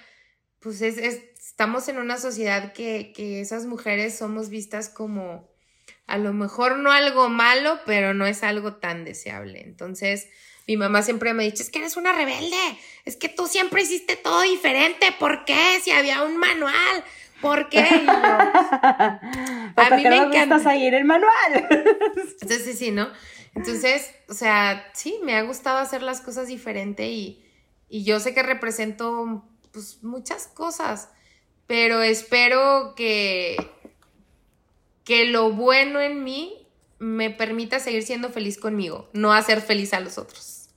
[0.60, 5.50] pues es, estamos en una sociedad que, que esas mujeres somos vistas como
[6.06, 9.62] a lo mejor no algo malo, pero no es algo tan deseable.
[9.62, 10.28] Entonces,
[10.68, 12.56] mi mamá siempre me ha dicho, es que eres una rebelde,
[13.04, 15.80] es que tú siempre hiciste todo diferente, ¿por qué?
[15.82, 17.04] Si había un manual,
[17.40, 17.80] ¿por qué?
[18.06, 19.20] a
[19.96, 21.32] mí me encanta seguir el manual.
[22.40, 23.10] Entonces, sí, sí, ¿no?
[23.54, 27.42] Entonces, o sea, sí, me ha gustado hacer las cosas diferente y,
[27.88, 31.08] y yo sé que represento pues, muchas cosas,
[31.66, 33.56] pero espero que
[35.08, 36.67] que lo bueno en mí
[36.98, 40.68] me permita seguir siendo feliz conmigo, no hacer feliz a los otros.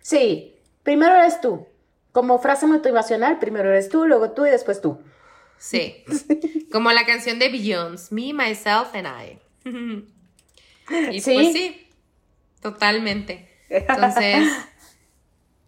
[0.00, 1.66] Sí, primero eres tú.
[2.12, 5.00] Como frase motivacional, primero eres tú, luego tú y después tú.
[5.58, 6.04] Sí.
[6.72, 9.38] Como la canción de Beyoncé, Me, Myself and I.
[11.12, 11.34] y ¿Sí?
[11.34, 11.88] pues sí,
[12.60, 13.48] totalmente.
[13.68, 14.48] Entonces,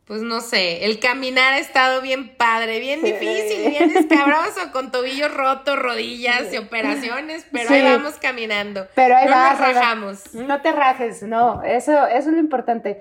[0.07, 5.33] pues no sé, el caminar ha estado bien padre, bien difícil, bien escabroso, con tobillos
[5.33, 8.87] rotos, rodillas y operaciones, pero ahí vamos caminando.
[8.95, 10.35] Pero ahí no nos rajamos.
[10.35, 13.01] No te rajes, no, eso, eso es lo importante.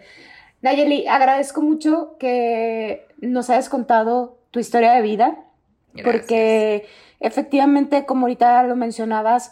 [0.61, 5.37] Nayeli, agradezco mucho que nos hayas contado tu historia de vida,
[6.03, 6.87] porque
[7.19, 9.51] efectivamente, como ahorita lo mencionabas,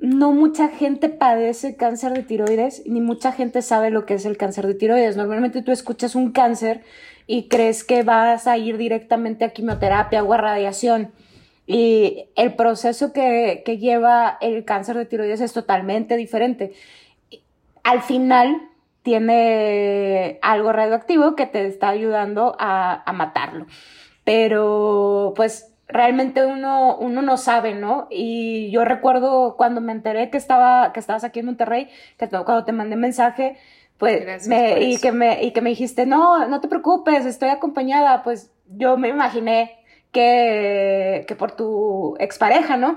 [0.00, 4.36] no mucha gente padece cáncer de tiroides, ni mucha gente sabe lo que es el
[4.36, 5.16] cáncer de tiroides.
[5.16, 6.82] Normalmente tú escuchas un cáncer
[7.26, 11.12] y crees que vas a ir directamente a quimioterapia o a radiación.
[11.66, 16.72] Y el proceso que, lleva el cáncer de tiroides es totalmente diferente.
[17.82, 18.62] Al final
[19.02, 23.66] tiene algo radioactivo que te está ayudando a, a matarlo.
[24.24, 28.06] Pero pues realmente uno, uno no sabe, ¿no?
[28.10, 32.64] Y yo recuerdo cuando me enteré que, estaba, que estabas aquí en Monterrey, que cuando
[32.64, 33.56] te mandé mensaje,
[33.96, 38.22] pues, me, y, que me, y que me dijiste, no, no te preocupes, estoy acompañada,
[38.22, 39.78] pues yo me imaginé
[40.12, 42.96] que, que por tu expareja, ¿no?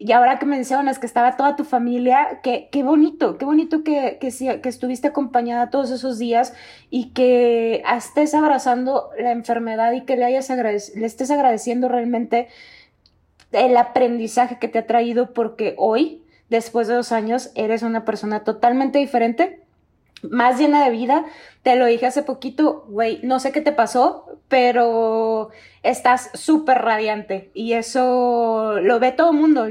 [0.00, 4.18] Y ahora que mencionas que estaba toda tu familia, qué, qué bonito, qué bonito que,
[4.20, 6.54] que, que estuviste acompañada todos esos días
[6.88, 12.46] y que estés abrazando la enfermedad y que le, hayas le estés agradeciendo realmente
[13.50, 18.44] el aprendizaje que te ha traído porque hoy, después de dos años, eres una persona
[18.44, 19.62] totalmente diferente
[20.22, 21.24] más llena de vida.
[21.62, 25.50] Te lo dije hace poquito, güey, no sé qué te pasó, pero
[25.88, 29.66] estás súper radiante y eso lo ve todo el mundo.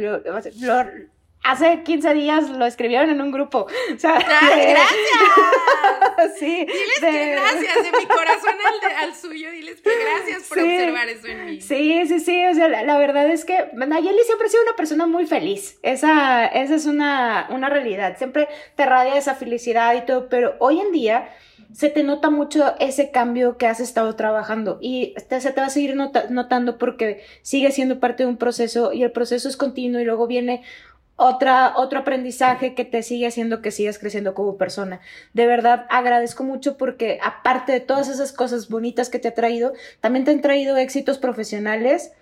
[1.43, 3.68] hace 15 días lo escribieron en un grupo.
[4.01, 4.89] gracias.
[6.39, 6.65] sí.
[6.65, 8.55] Diles que gracias, de mi corazón
[8.97, 11.61] al, suyo, diles que gracias por observar eso en mí.
[11.61, 15.05] Sí, sí, sí, o sea, la, verdad es que Nayeli siempre ha sido una persona
[15.05, 15.78] muy feliz.
[15.84, 18.18] Esa, esa es una, una realidad.
[18.18, 21.30] Siempre te radia esa felicidad y todo, pero hoy en día
[21.74, 25.70] se te nota mucho ese cambio que has estado trabajando y se te va a
[25.70, 30.05] seguir notando porque sigue siendo parte de un proceso y el proceso es continuo y
[30.05, 30.63] luego viene
[31.18, 35.01] otra, otro aprendizaje que te sigue haciendo que sigas creciendo como persona.
[35.34, 39.74] De verdad, agradezco mucho porque aparte de todas esas cosas bonitas que te ha traído,
[39.99, 42.13] también te han traído éxitos profesionales.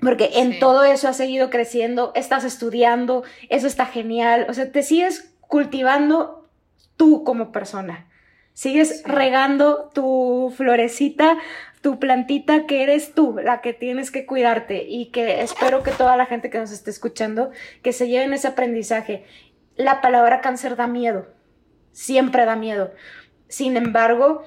[0.00, 4.82] Porque en todo eso has seguido creciendo, estás estudiando, eso está genial, o sea, te
[4.82, 6.48] sigues cultivando
[6.96, 8.08] tú como persona.
[8.54, 11.38] Sigues regando tu florecita,
[11.80, 16.16] tu plantita que eres tú, la que tienes que cuidarte y que espero que toda
[16.16, 17.50] la gente que nos esté escuchando,
[17.82, 19.24] que se lleven ese aprendizaje.
[19.76, 21.26] La palabra cáncer da miedo,
[21.92, 22.92] siempre da miedo.
[23.48, 24.44] Sin embargo,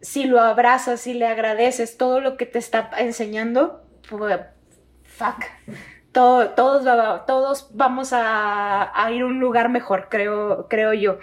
[0.00, 4.40] si lo abrazas, y le agradeces todo lo que te está enseñando, pues,
[5.04, 5.44] fuck,
[6.12, 11.18] todos, todos vamos a, ir a un lugar mejor, creo, creo yo.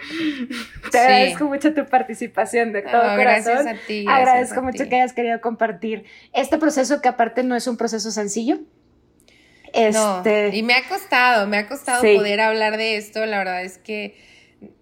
[0.90, 3.18] Te agradezco mucho tu participación de todo corazón.
[3.18, 4.06] Gracias a ti.
[4.08, 8.60] agradezco mucho que hayas querido compartir este proceso que aparte no es un proceso sencillo.
[9.74, 10.56] Este...
[10.56, 13.24] y me ha costado, me ha costado poder hablar de esto.
[13.26, 14.16] La verdad es que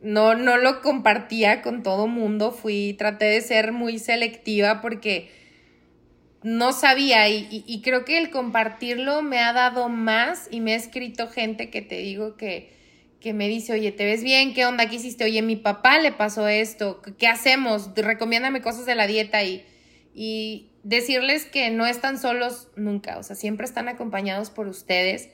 [0.01, 2.53] no, no lo compartía con todo mundo.
[2.53, 5.31] Fui, traté de ser muy selectiva porque
[6.47, 11.27] no sabía y, creo que el compartirlo me ha dado más y me ha escrito
[11.27, 12.71] gente que te digo que,
[13.19, 14.55] que me dice, oye, ¿te ves bien?
[14.55, 14.89] ¿Qué onda?
[14.89, 15.25] ¿Qué hiciste?
[15.25, 17.91] Oye, mi papá le pasó esto, ¿qué hacemos?
[17.97, 19.67] Recomiéndame cosas de la dieta y,
[20.15, 25.31] y decirles que no están solos nunca, o sea, siempre están acompañados por ustedes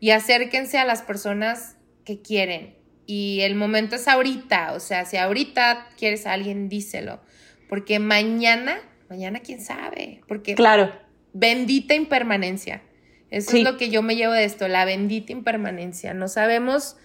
[0.00, 2.74] y acérquense a las personas que quieren.
[3.04, 7.20] Y el momento es ahorita, o sea, si ahorita quieres a alguien, díselo,
[7.68, 8.80] porque mañana
[9.14, 10.92] Mañana quién sabe, porque claro.
[11.32, 12.82] bendita impermanencia.
[13.30, 16.14] Eso es lo que yo me llevo de esto, la bendita impermanencia.
[16.14, 16.96] No sabemos,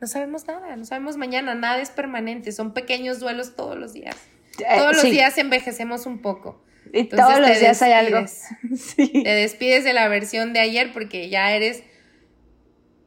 [0.00, 4.16] no sabemos nada, no sabemos mañana, nada es permanente, son pequeños duelos todos los días.
[4.58, 6.64] Eh, todos los días envejecemos un poco.
[6.92, 8.24] Y todos los días hay algo.
[8.96, 11.82] Te despides de la versión de ayer porque ya eres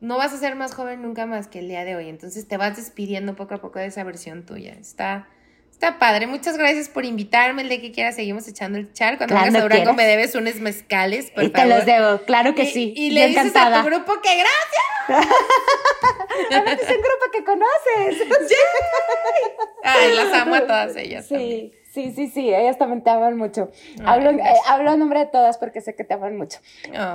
[0.02, 2.10] no vas a ser más joven nunca más que el día de hoy.
[2.10, 4.74] Entonces te vas despidiendo poco a poco de esa versión tuya.
[4.74, 5.30] Está,
[5.82, 6.28] Está padre.
[6.28, 7.64] Muchas gracias por invitarme.
[7.64, 9.18] El de que quieras seguimos echando el char.
[9.18, 12.68] Cuando vengas a Durango me debes unos mezcales, por y te los debo, claro que
[12.68, 12.94] sí.
[12.96, 15.28] Y, le dices a tu grupo que gracias.
[16.82, 18.28] es un grupo que conoces.
[19.84, 21.26] Ay, las amo a todas ellas.
[21.28, 21.74] Sí.
[21.94, 23.70] Sí, sí, sí, ellas también te aman mucho.
[24.06, 26.60] hablo, eh, hablo, en nombre de todas porque sé que te aman mucho.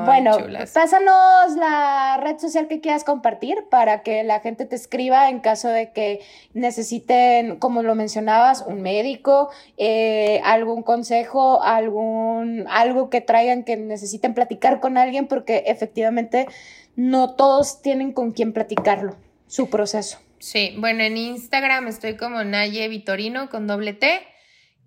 [0.05, 0.37] bueno,
[0.75, 5.69] pásanos la red social que quieras compartir para que la gente te escriba en caso
[5.69, 6.21] de que
[6.53, 9.49] necesiten, como lo mencionabas, un médico,
[9.79, 16.49] eh, algún consejo, algún, algo que traigan que necesiten platicar con alguien porque efectivamente
[16.97, 19.17] no todos tienen con quién platicarlo,
[19.47, 20.19] su proceso.
[20.39, 24.36] Sí, bueno, en Instagram estoy como Naye Vitorino con doble T.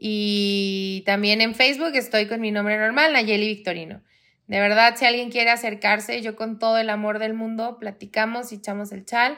[0.01, 4.01] Y también en Facebook estoy con mi nombre normal, Nayeli Victorino.
[4.47, 8.55] De verdad, si alguien quiere acercarse, yo con todo el amor del mundo platicamos y
[8.55, 9.37] echamos el chal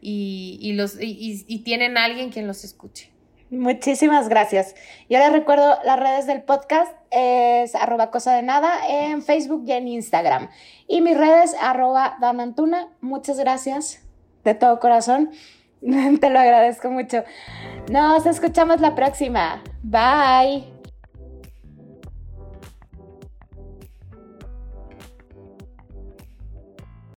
[0.00, 3.10] y, los, y, tienen alguien quien los escuche.
[3.50, 4.76] Muchísimas gracias.
[5.10, 9.72] Yo les recuerdo las redes del podcast es arroba cosa de nada en Facebook y
[9.72, 10.48] en Instagram.
[10.86, 12.88] Y mis redes arroba danantuna.
[13.00, 14.04] Muchas gracias
[14.44, 15.32] de todo corazón.
[16.20, 17.24] Te lo agradezco mucho.
[17.90, 19.62] Nos escuchamos la próxima.
[19.82, 20.75] Bye.